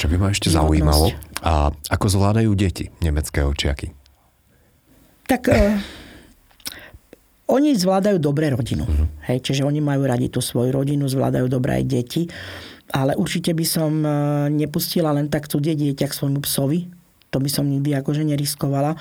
Čo 0.01 0.09
by 0.09 0.17
ma 0.17 0.33
ešte 0.33 0.49
zaujímalo, 0.49 1.13
a 1.45 1.71
ako 1.93 2.07
zvládajú 2.09 2.51
deti 2.57 2.89
nemecké 3.05 3.45
očiaky? 3.45 3.95
Tak 5.29 5.43
uh, 5.53 5.77
oni 7.49 7.77
zvládajú 7.77 8.17
dobre 8.17 8.49
rodinu. 8.53 8.89
Uh-huh. 8.89 9.07
Hej, 9.29 9.45
čiže 9.45 9.63
oni 9.65 9.81
majú 9.81 10.09
radi 10.09 10.33
tú 10.33 10.41
svoju 10.41 10.73
rodinu, 10.73 11.05
zvládajú 11.05 11.47
dobre 11.49 11.81
aj 11.81 11.85
deti 11.85 12.23
ale 12.93 13.17
určite 13.17 13.53
by 13.53 13.67
som 13.69 13.93
e, 14.01 14.11
nepustila 14.53 15.13
len 15.13 15.29
tak 15.29 15.49
cudzie 15.49 15.77
dieťa 15.77 16.09
k 16.09 16.17
svojmu 16.17 16.41
psovi. 16.45 16.89
To 17.33 17.39
by 17.39 17.51
som 17.53 17.69
nikdy 17.69 17.93
akože 17.93 18.25
neriskovala, 18.25 18.97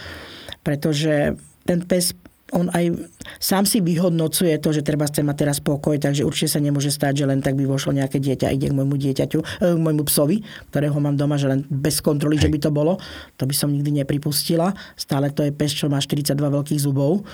pretože 0.59 1.39
ten 1.63 1.79
pes 1.87 2.11
on 2.55 2.71
aj 2.71 2.95
sám 3.43 3.67
si 3.67 3.83
vyhodnocuje 3.83 4.55
to, 4.63 4.71
že 4.71 4.85
treba 4.85 5.03
chce 5.03 5.19
mať 5.19 5.35
teraz 5.35 5.57
pokoj, 5.59 5.99
takže 5.99 6.23
určite 6.23 6.55
sa 6.55 6.63
nemôže 6.63 6.87
stať, 6.87 7.23
že 7.23 7.25
len 7.27 7.43
tak 7.43 7.59
by 7.59 7.67
vošlo 7.67 7.91
nejaké 7.91 8.23
dieťa, 8.23 8.55
ide 8.55 8.71
k 8.71 8.77
môjmu 8.77 8.95
dieťaťu, 8.95 9.39
e, 9.43 9.75
k 9.75 9.79
môjmu 9.79 10.03
psovi, 10.07 10.39
ktorého 10.71 10.95
mám 11.03 11.19
doma, 11.19 11.35
že 11.35 11.51
len 11.51 11.67
bez 11.67 11.99
kontroly, 11.99 12.39
Hej. 12.39 12.47
že 12.47 12.51
by 12.55 12.59
to 12.63 12.71
bolo. 12.71 12.93
To 13.35 13.43
by 13.43 13.55
som 13.55 13.75
nikdy 13.75 13.99
nepripustila. 13.99 14.71
Stále 14.95 15.35
to 15.35 15.43
je 15.43 15.51
pes, 15.51 15.75
čo 15.75 15.91
má 15.91 15.99
42 15.99 16.39
veľkých 16.39 16.79
zubov. 16.79 17.27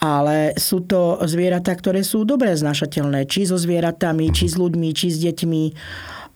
Ale 0.00 0.56
sú 0.56 0.88
to 0.88 1.20
zvieratá, 1.28 1.76
ktoré 1.76 2.00
sú 2.00 2.24
dobre 2.24 2.56
znašateľné, 2.56 3.28
či 3.28 3.44
so 3.44 3.60
zvieratami, 3.60 4.32
či 4.32 4.48
s 4.48 4.56
ľuďmi, 4.56 4.88
či 4.96 5.12
s 5.12 5.20
deťmi 5.20 5.62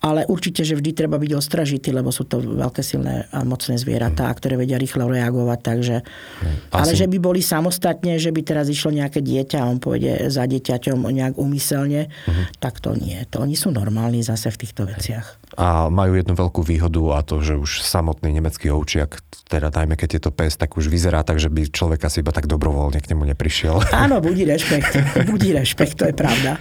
ale 0.05 0.29
určite, 0.29 0.61
že 0.69 0.77
vždy 0.77 0.93
treba 0.93 1.17
byť 1.17 1.33
ostražitý, 1.33 1.89
lebo 1.89 2.13
sú 2.13 2.29
to 2.29 2.45
veľké 2.45 2.85
silné 2.85 3.25
a 3.33 3.41
mocné 3.41 3.81
zvieratá, 3.81 4.29
ktoré 4.37 4.61
vedia 4.61 4.77
rýchlo 4.77 5.09
reagovať. 5.09 5.59
Takže, 5.65 5.97
Asi... 6.05 6.77
Ale 6.77 6.93
že 6.93 7.09
by 7.09 7.17
boli 7.17 7.41
samostatne, 7.41 8.21
že 8.21 8.29
by 8.29 8.45
teraz 8.45 8.69
išlo 8.69 8.93
nejaké 8.93 9.25
dieťa 9.25 9.65
a 9.65 9.69
on 9.73 9.81
pôjde 9.81 10.29
za 10.29 10.45
dieťaťom 10.45 11.09
nejak 11.09 11.41
umyselne, 11.41 12.13
uh-huh. 12.13 12.45
tak 12.61 12.85
to 12.85 12.93
nie. 12.93 13.17
To 13.33 13.41
oni 13.41 13.57
sú 13.57 13.73
normálni 13.73 14.21
zase 14.21 14.53
v 14.53 14.61
týchto 14.61 14.85
veciach. 14.85 15.41
A 15.57 15.89
majú 15.89 16.21
jednu 16.21 16.37
veľkú 16.37 16.61
výhodu 16.61 17.01
a 17.17 17.19
to, 17.25 17.41
že 17.41 17.57
už 17.57 17.81
samotný 17.81 18.29
nemecký 18.37 18.69
ovčiak, 18.69 19.25
teda 19.49 19.73
dajme, 19.73 19.97
keď 19.97 20.21
je 20.21 20.23
to 20.29 20.31
pes, 20.37 20.53
tak 20.61 20.77
už 20.77 20.93
vyzerá 20.93 21.25
tak, 21.25 21.41
že 21.41 21.49
by 21.49 21.73
človek 21.73 22.05
asi 22.05 22.21
iba 22.21 22.35
tak 22.35 22.45
dobrovoľne 22.45 23.01
k 23.01 23.09
nemu 23.09 23.25
neprišiel. 23.33 23.81
Áno, 23.97 24.21
budí 24.21 24.45
rešpekt. 24.53 25.25
budí 25.33 25.57
rešpekt, 25.57 25.97
to 25.97 26.13
je 26.13 26.15
pravda. 26.17 26.61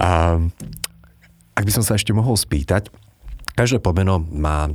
A 0.00 0.40
ak 1.58 1.66
by 1.66 1.74
som 1.74 1.82
sa 1.82 1.98
ešte 1.98 2.14
mohol 2.14 2.38
spýtať, 2.38 2.86
každé 3.58 3.82
pomeno 3.82 4.22
má 4.22 4.70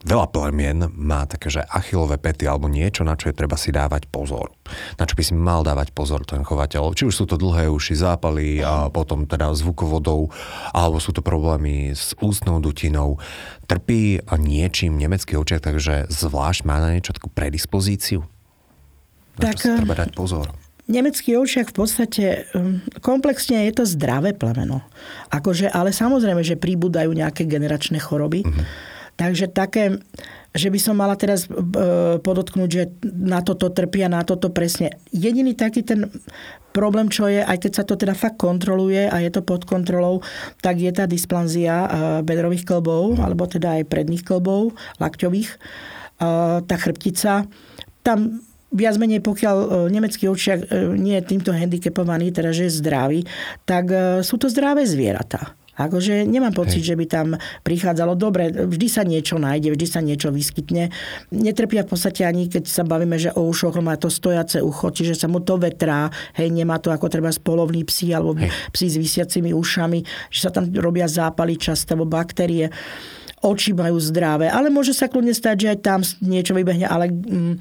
veľa 0.00 0.32
plemien 0.32 0.88
má 0.96 1.28
také, 1.28 1.52
že 1.52 1.60
achilové 1.68 2.16
pety 2.16 2.48
alebo 2.48 2.72
niečo, 2.72 3.04
na 3.04 3.16
čo 3.16 3.28
je 3.28 3.36
treba 3.36 3.56
si 3.60 3.68
dávať 3.68 4.08
pozor. 4.08 4.52
Na 4.96 5.04
čo 5.04 5.12
by 5.16 5.22
si 5.24 5.36
mal 5.36 5.60
dávať 5.60 5.92
pozor 5.92 6.24
ten 6.24 6.40
chovateľ. 6.40 6.96
Či 6.96 7.08
už 7.08 7.14
sú 7.14 7.24
to 7.28 7.36
dlhé 7.36 7.68
uši, 7.68 8.00
zápaly 8.00 8.64
a 8.64 8.88
potom 8.88 9.28
teda 9.28 9.52
zvukovodou, 9.52 10.32
alebo 10.72 10.96
sú 11.00 11.12
to 11.12 11.20
problémy 11.20 11.92
s 11.92 12.16
ústnou 12.20 12.64
dutinou. 12.64 13.20
Trpí 13.68 14.24
niečím 14.40 14.96
nemecký 14.96 15.36
očiak, 15.36 15.60
takže 15.60 16.08
zvlášť 16.08 16.64
má 16.64 16.80
na 16.80 16.96
niečo 16.96 17.12
takú 17.12 17.28
predispozíciu. 17.28 18.24
Na 19.36 19.52
tak, 19.52 19.60
čo 19.60 19.72
si 19.72 19.84
treba 19.84 19.96
dať 19.96 20.16
pozor. 20.16 20.48
Nemecký 20.90 21.38
ovčiak 21.38 21.70
v 21.70 21.76
podstate 21.78 22.24
um, 22.50 22.82
komplexne 22.98 23.70
je 23.70 23.78
to 23.78 23.84
zdravé 23.86 24.34
plemeno. 24.34 24.82
Akože, 25.30 25.70
ale 25.70 25.94
samozrejme, 25.94 26.42
že 26.42 26.58
príbudajú 26.58 27.14
nejaké 27.14 27.46
generačné 27.46 28.02
choroby. 28.02 28.42
Uh-huh. 28.42 28.66
Takže 29.20 29.52
také, 29.52 30.00
že 30.56 30.72
by 30.72 30.78
som 30.80 30.96
mala 30.96 31.12
teraz 31.12 31.44
e, 31.44 31.52
podotknúť, 32.24 32.70
že 32.72 32.88
na 33.04 33.44
toto 33.44 33.68
trpia, 33.68 34.08
na 34.08 34.24
toto 34.24 34.48
presne. 34.48 34.96
Jediný 35.12 35.52
taký 35.52 35.84
ten 35.84 36.08
problém, 36.72 37.12
čo 37.12 37.28
je, 37.28 37.44
aj 37.44 37.60
keď 37.60 37.72
sa 37.76 37.84
to 37.84 38.00
teda 38.00 38.16
fakt 38.16 38.40
kontroluje 38.40 39.04
a 39.12 39.20
je 39.20 39.28
to 39.28 39.44
pod 39.44 39.68
kontrolou, 39.68 40.24
tak 40.64 40.80
je 40.80 40.88
tá 40.88 41.04
dysplanzia 41.04 41.84
e, 41.84 41.88
bedrových 42.24 42.64
klbov, 42.64 43.20
alebo 43.20 43.44
teda 43.44 43.76
aj 43.76 43.92
predných 43.92 44.24
klbov, 44.24 44.72
lakťových. 44.96 45.52
E, 45.52 45.56
tá 46.64 46.76
chrbtica, 46.80 47.44
tam 48.00 48.40
viac 48.70 48.96
menej 48.98 49.22
pokiaľ 49.22 49.90
nemecký 49.90 50.30
očiak 50.30 50.70
nie 50.94 51.18
je 51.18 51.26
týmto 51.26 51.50
handicapovaný, 51.50 52.30
teda 52.30 52.54
že 52.54 52.70
je 52.70 52.78
zdravý, 52.78 53.20
tak 53.66 53.90
sú 54.22 54.38
to 54.38 54.46
zdravé 54.46 54.86
zvieratá. 54.86 55.58
Akože 55.80 56.28
nemám 56.28 56.52
pocit, 56.52 56.84
Hej. 56.84 56.92
že 56.92 56.98
by 57.00 57.04
tam 57.08 57.28
prichádzalo. 57.64 58.12
Dobre, 58.12 58.52
vždy 58.52 58.86
sa 58.90 59.00
niečo 59.00 59.40
nájde, 59.40 59.72
vždy 59.72 59.86
sa 59.88 60.04
niečo 60.04 60.28
vyskytne. 60.28 60.92
Netrpia 61.32 61.88
v 61.88 61.96
podstate 61.96 62.28
ani, 62.28 62.52
keď 62.52 62.68
sa 62.68 62.84
bavíme, 62.84 63.16
že 63.16 63.32
o 63.32 63.48
ušoch 63.48 63.80
má 63.80 63.96
to 63.96 64.12
stojace 64.12 64.60
ucho, 64.60 64.92
čiže 64.92 65.16
sa 65.16 65.24
mu 65.24 65.40
to 65.40 65.56
vetrá. 65.56 66.12
Hej, 66.36 66.52
nemá 66.52 66.76
to 66.76 66.92
ako 66.92 67.08
treba 67.08 67.32
spolovní 67.32 67.88
psi 67.88 68.12
alebo 68.12 68.36
Hej. 68.36 68.52
psi 68.76 68.86
s 68.92 68.96
vysiacimi 69.00 69.56
ušami, 69.56 70.04
že 70.28 70.40
sa 70.44 70.50
tam 70.52 70.68
robia 70.68 71.08
zápaly 71.08 71.56
často 71.56 71.96
alebo 71.96 72.12
baktérie 72.12 72.68
oči 73.40 73.72
majú 73.72 73.96
zdravé, 73.96 74.52
ale 74.52 74.68
môže 74.68 74.92
sa 74.92 75.08
kľudne 75.08 75.32
stať, 75.32 75.56
že 75.64 75.68
aj 75.72 75.78
tam 75.80 76.00
niečo 76.20 76.52
vybehne, 76.52 76.84
ale 76.84 77.08
mm, 77.08 77.56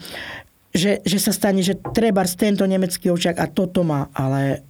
že, 0.69 1.01
že 1.01 1.17
sa 1.17 1.33
stane, 1.33 1.65
že 1.65 1.77
treba 1.93 2.21
tento 2.25 2.65
nemecký 2.65 3.09
očak 3.09 3.41
a 3.41 3.49
toto 3.49 3.81
má, 3.81 4.07
ale 4.13 4.63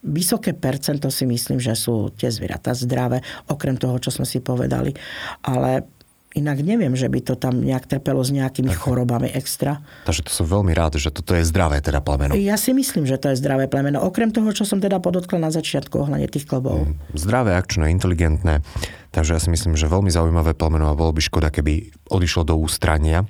vysoké 0.00 0.56
percento 0.56 1.12
si 1.12 1.28
myslím, 1.28 1.60
že 1.60 1.76
sú 1.76 2.08
tie 2.16 2.32
zvieratá 2.32 2.72
zdravé, 2.72 3.20
okrem 3.50 3.76
toho, 3.76 4.00
čo 4.00 4.14
sme 4.14 4.24
si 4.24 4.40
povedali. 4.40 4.96
Ale 5.44 5.84
Inak 6.30 6.62
neviem, 6.62 6.94
že 6.94 7.10
by 7.10 7.26
to 7.26 7.34
tam 7.34 7.58
nejak 7.58 7.90
trpelo 7.90 8.22
s 8.22 8.30
nejakými 8.30 8.70
tak. 8.70 8.78
chorobami 8.78 9.34
extra. 9.34 9.82
Takže 10.06 10.22
to 10.22 10.30
som 10.30 10.46
veľmi 10.46 10.70
rád, 10.70 10.94
že 10.94 11.10
toto 11.10 11.34
je 11.34 11.42
zdravé 11.42 11.82
teda 11.82 11.98
plemeno. 11.98 12.38
Ja 12.38 12.54
si 12.54 12.70
myslím, 12.70 13.02
že 13.02 13.18
to 13.18 13.34
je 13.34 13.36
zdravé 13.42 13.66
plemeno. 13.66 13.98
Okrem 13.98 14.30
toho, 14.30 14.54
čo 14.54 14.62
som 14.62 14.78
teda 14.78 15.02
podotkla 15.02 15.42
na 15.42 15.50
začiatku 15.50 16.06
ohľadne 16.06 16.30
tých 16.30 16.46
klobov. 16.46 16.86
Mm, 16.86 17.18
zdravé, 17.18 17.58
akčné, 17.58 17.90
inteligentné. 17.90 18.62
Takže 19.10 19.34
ja 19.34 19.42
si 19.42 19.50
myslím, 19.50 19.74
že 19.74 19.90
veľmi 19.90 20.06
zaujímavé 20.06 20.54
plemeno 20.54 20.86
a 20.86 20.94
bolo 20.94 21.10
by 21.10 21.18
škoda, 21.18 21.50
keby 21.50 21.90
odišlo 22.06 22.46
do 22.46 22.54
ústrania 22.62 23.26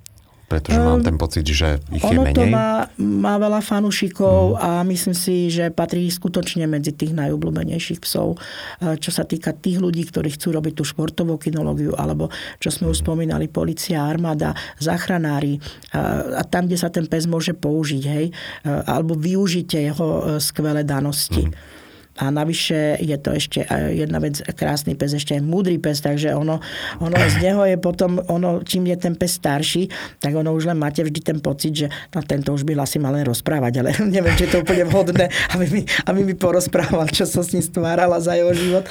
pretože 0.50 0.82
mám 0.82 0.98
ten 0.98 1.14
pocit, 1.14 1.46
že 1.46 1.78
ich 1.94 2.02
ono 2.02 2.26
je 2.26 2.34
menej. 2.34 2.34
to 2.34 2.44
má, 2.50 2.90
má 2.98 3.38
veľa 3.38 3.62
fanúšikov 3.62 4.58
mm. 4.58 4.60
a 4.60 4.70
myslím 4.82 5.14
si, 5.14 5.46
že 5.46 5.70
patrí 5.70 6.10
skutočne 6.10 6.66
medzi 6.66 6.90
tých 6.90 7.14
najobľúbenejších 7.14 8.02
psov. 8.02 8.34
E, 8.82 8.98
čo 8.98 9.14
sa 9.14 9.22
týka 9.22 9.54
tých 9.54 9.78
ľudí, 9.78 10.02
ktorí 10.10 10.34
chcú 10.34 10.58
robiť 10.58 10.74
tú 10.74 10.82
športovú 10.82 11.38
kinológiu, 11.38 11.94
alebo 11.94 12.34
čo 12.58 12.74
sme 12.74 12.90
už 12.90 12.98
mhm. 12.98 13.04
spomínali, 13.06 13.46
policia, 13.46 14.02
armáda, 14.02 14.58
záchranári 14.82 15.62
a, 15.94 16.34
a 16.34 16.42
tam, 16.42 16.66
kde 16.66 16.82
sa 16.82 16.90
ten 16.90 17.06
pes 17.06 17.30
môže 17.30 17.54
použiť, 17.54 18.02
hej, 18.10 18.26
e, 18.28 18.66
alebo 18.66 19.14
využite 19.14 19.78
jeho 19.78 20.08
e, 20.18 20.22
skvelé 20.42 20.82
danosti. 20.82 21.46
Mm. 21.46 21.78
A 22.20 22.28
navyše 22.28 23.00
je 23.00 23.16
to 23.16 23.32
ešte 23.32 23.64
jedna 23.96 24.20
vec, 24.20 24.44
krásny 24.52 24.92
pes, 24.92 25.16
ešte 25.16 25.36
aj 25.36 25.42
múdry 25.42 25.80
pes, 25.80 26.04
takže 26.04 26.36
ono, 26.36 26.60
ono 27.00 27.16
z 27.16 27.36
neho 27.40 27.64
je 27.64 27.76
potom, 27.80 28.20
ono, 28.28 28.60
čím 28.60 28.92
je 28.92 28.96
ten 29.00 29.16
pes 29.16 29.40
starší, 29.40 29.88
tak 30.20 30.36
ono 30.36 30.52
už 30.52 30.68
len 30.68 30.76
máte 30.76 31.00
vždy 31.00 31.20
ten 31.24 31.38
pocit, 31.40 31.72
že 31.72 31.86
no, 32.12 32.20
tento 32.20 32.52
už 32.52 32.68
by 32.68 32.76
asi 32.76 33.00
mal 33.00 33.16
len 33.16 33.24
rozprávať, 33.24 33.72
ale 33.80 33.90
neviem, 34.14 34.36
či 34.36 34.44
je 34.48 34.52
to 34.52 34.62
úplne 34.64 34.84
vhodné, 34.84 35.32
aby 35.56 35.64
mi, 35.68 35.82
aby 36.04 36.20
mi 36.20 36.34
porozprával, 36.36 37.08
čo 37.08 37.24
sa 37.24 37.40
s 37.40 37.56
ním 37.56 37.64
stvárala 37.64 38.20
za 38.20 38.36
jeho 38.36 38.52
život. 38.52 38.84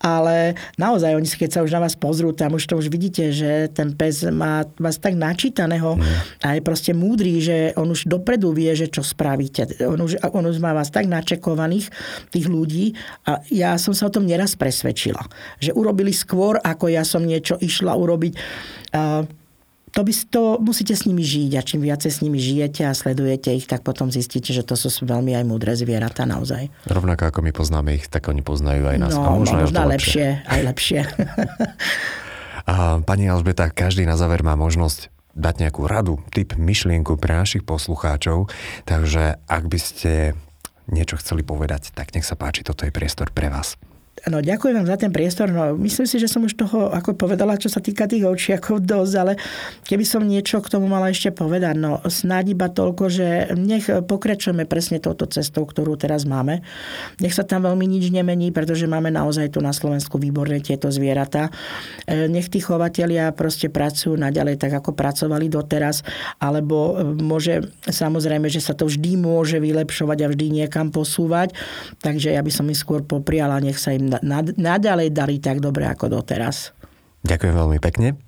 Ale 0.00 0.58
naozaj, 0.76 1.16
oni 1.16 1.28
keď 1.34 1.50
sa 1.50 1.60
už 1.64 1.72
na 1.72 1.80
vás 1.82 1.96
pozrú, 1.96 2.36
tam 2.36 2.56
už 2.60 2.68
to 2.68 2.74
už 2.76 2.92
vidíte, 2.92 3.32
že 3.32 3.72
ten 3.72 3.96
pes 3.96 4.26
má 4.28 4.68
vás 4.76 5.00
tak 5.00 5.16
načítaného 5.16 5.96
a 6.44 6.54
je 6.54 6.60
proste 6.60 6.92
múdry, 6.92 7.40
že 7.40 7.56
on 7.80 7.90
už 7.90 8.06
dopredu 8.06 8.52
vie, 8.52 8.70
že 8.76 8.92
čo 8.92 9.00
spravíte. 9.00 9.82
On 9.88 9.98
už, 9.98 10.20
on 10.30 10.44
už 10.44 10.60
má 10.60 10.76
vás 10.76 10.92
tak 10.92 11.08
načekovaných, 11.08 11.90
tých 12.30 12.46
ľudí, 12.46 12.73
ľudí 12.74 12.98
a 13.30 13.38
ja 13.54 13.78
som 13.78 13.94
sa 13.94 14.10
o 14.10 14.14
tom 14.14 14.26
neraz 14.26 14.58
presvedčila, 14.58 15.22
že 15.62 15.70
urobili 15.70 16.10
skôr, 16.10 16.58
ako 16.58 16.90
ja 16.90 17.06
som 17.06 17.22
niečo 17.22 17.54
išla 17.62 17.94
urobiť. 17.94 18.34
To, 19.94 20.02
by, 20.02 20.10
to 20.26 20.58
musíte 20.58 20.90
s 20.90 21.06
nimi 21.06 21.22
žiť 21.22 21.54
a 21.54 21.62
čím 21.62 21.86
viacej 21.86 22.10
s 22.10 22.18
nimi 22.18 22.42
žijete 22.42 22.82
a 22.82 22.98
sledujete 22.98 23.54
ich, 23.54 23.70
tak 23.70 23.86
potom 23.86 24.10
zistíte, 24.10 24.50
že 24.50 24.66
to 24.66 24.74
sú 24.74 24.90
veľmi 25.06 25.38
aj 25.38 25.46
múdre 25.46 25.70
zvieratá 25.78 26.26
naozaj. 26.26 26.66
Rovnako 26.90 27.30
ako 27.30 27.38
my 27.46 27.52
poznáme 27.54 27.94
ich, 27.94 28.10
tak 28.10 28.26
oni 28.26 28.42
poznajú 28.42 28.90
aj 28.90 28.98
nás. 28.98 29.14
No, 29.14 29.22
a 29.22 29.38
možno, 29.38 29.62
no, 29.62 29.70
možno 29.70 29.86
lepšie. 29.86 29.94
lepšie, 29.94 30.50
aj 30.50 30.60
lepšie. 30.66 31.00
a 32.74 32.74
pani 33.06 33.30
Alžbeta, 33.30 33.70
každý 33.70 34.02
na 34.02 34.18
záver 34.18 34.42
má 34.42 34.58
možnosť 34.58 35.14
dať 35.38 35.54
nejakú 35.62 35.86
radu, 35.86 36.18
typ, 36.34 36.58
myšlienku 36.58 37.14
pre 37.14 37.38
našich 37.38 37.62
poslucháčov. 37.62 38.50
Takže 38.90 39.46
ak 39.46 39.64
by 39.70 39.78
ste 39.78 40.34
niečo 40.90 41.16
chceli 41.20 41.46
povedať, 41.46 41.92
tak 41.94 42.12
nech 42.12 42.26
sa 42.26 42.36
páči, 42.36 42.66
toto 42.66 42.84
je 42.84 42.92
priestor 42.92 43.32
pre 43.32 43.48
vás. 43.48 43.78
No, 44.24 44.40
ďakujem 44.40 44.80
vám 44.80 44.88
za 44.88 44.96
ten 44.96 45.12
priestor. 45.12 45.52
No, 45.52 45.76
myslím 45.76 46.08
si, 46.08 46.16
že 46.16 46.32
som 46.32 46.40
už 46.48 46.56
toho, 46.56 46.88
ako 46.88 47.12
povedala, 47.12 47.60
čo 47.60 47.68
sa 47.68 47.84
týka 47.84 48.08
tých 48.08 48.24
očiakov 48.24 48.80
dosť, 48.80 49.14
ale 49.20 49.36
keby 49.84 50.04
som 50.08 50.24
niečo 50.24 50.64
k 50.64 50.72
tomu 50.72 50.88
mala 50.88 51.12
ešte 51.12 51.28
povedať, 51.28 51.76
no 51.76 52.00
snáď 52.00 52.56
iba 52.56 52.72
toľko, 52.72 53.04
že 53.12 53.52
nech 53.52 53.84
pokračujeme 53.84 54.64
presne 54.64 54.96
touto 54.96 55.28
cestou, 55.28 55.68
ktorú 55.68 56.00
teraz 56.00 56.24
máme. 56.24 56.64
Nech 57.20 57.36
sa 57.36 57.44
tam 57.44 57.68
veľmi 57.68 57.84
nič 57.84 58.08
nemení, 58.08 58.48
pretože 58.48 58.88
máme 58.88 59.12
naozaj 59.12 59.52
tu 59.52 59.60
na 59.60 59.76
Slovensku 59.76 60.16
výborné 60.16 60.64
tieto 60.64 60.88
zvieratá. 60.88 61.52
E, 62.08 62.24
nech 62.24 62.48
tí 62.48 62.64
chovatelia 62.64 63.28
proste 63.36 63.68
pracujú 63.68 64.16
naďalej 64.16 64.56
tak, 64.56 64.72
ako 64.72 64.96
pracovali 64.96 65.52
doteraz, 65.52 66.00
alebo 66.40 66.96
e, 66.96 67.12
môže, 67.20 67.60
samozrejme, 67.84 68.48
že 68.48 68.64
sa 68.64 68.72
to 68.72 68.88
vždy 68.88 69.20
môže 69.20 69.60
vylepšovať 69.60 70.18
a 70.24 70.30
vždy 70.32 70.64
niekam 70.64 70.88
posúvať. 70.88 71.52
Takže 72.00 72.32
ja 72.32 72.40
by 72.40 72.48
som 72.48 72.64
im 72.72 72.76
skôr 72.76 73.04
popriala, 73.04 73.60
nech 73.60 73.76
sa 73.76 73.92
im 73.92 74.13
naďalej 74.58 75.08
darí 75.10 75.36
tak 75.40 75.58
dobre 75.64 75.88
ako 75.88 76.20
doteraz. 76.20 76.76
Ďakujem 77.24 77.54
veľmi 77.56 77.78
pekne. 77.80 78.20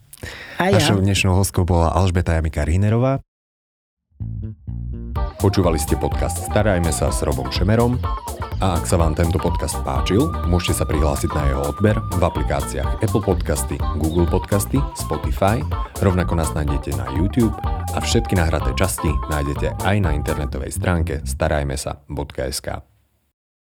A 0.57 0.73
ja. 0.73 0.81
Našou 0.81 1.05
dnešnou 1.05 1.37
hostkou 1.37 1.69
bola 1.69 1.93
Alžbeta 1.93 2.33
Jamika 2.33 2.65
Rínerová. 2.65 3.21
Počúvali 5.37 5.77
ste 5.77 6.01
podcast 6.01 6.49
Starajme 6.49 6.89
sa 6.89 7.13
s 7.13 7.21
Robom 7.21 7.53
Šemerom 7.53 8.01
a 8.65 8.81
ak 8.81 8.89
sa 8.89 8.97
vám 8.97 9.13
tento 9.13 9.37
podcast 9.37 9.77
páčil, 9.85 10.33
môžete 10.49 10.81
sa 10.81 10.89
prihlásiť 10.89 11.29
na 11.37 11.43
jeho 11.53 11.63
odber 11.69 12.01
v 12.17 12.23
aplikáciách 12.25 13.05
Apple 13.05 13.21
Podcasty, 13.21 13.77
Google 14.01 14.25
Podcasty, 14.25 14.81
Spotify, 14.97 15.61
rovnako 16.01 16.41
nás 16.41 16.57
nájdete 16.57 16.97
na 16.97 17.05
YouTube 17.13 17.53
a 17.93 18.01
všetky 18.01 18.33
nahraté 18.33 18.73
časti 18.73 19.13
nájdete 19.29 19.77
aj 19.85 19.97
na 20.01 20.17
internetovej 20.17 20.73
stránke 20.73 21.21
starajmesa.sk. 21.29 22.96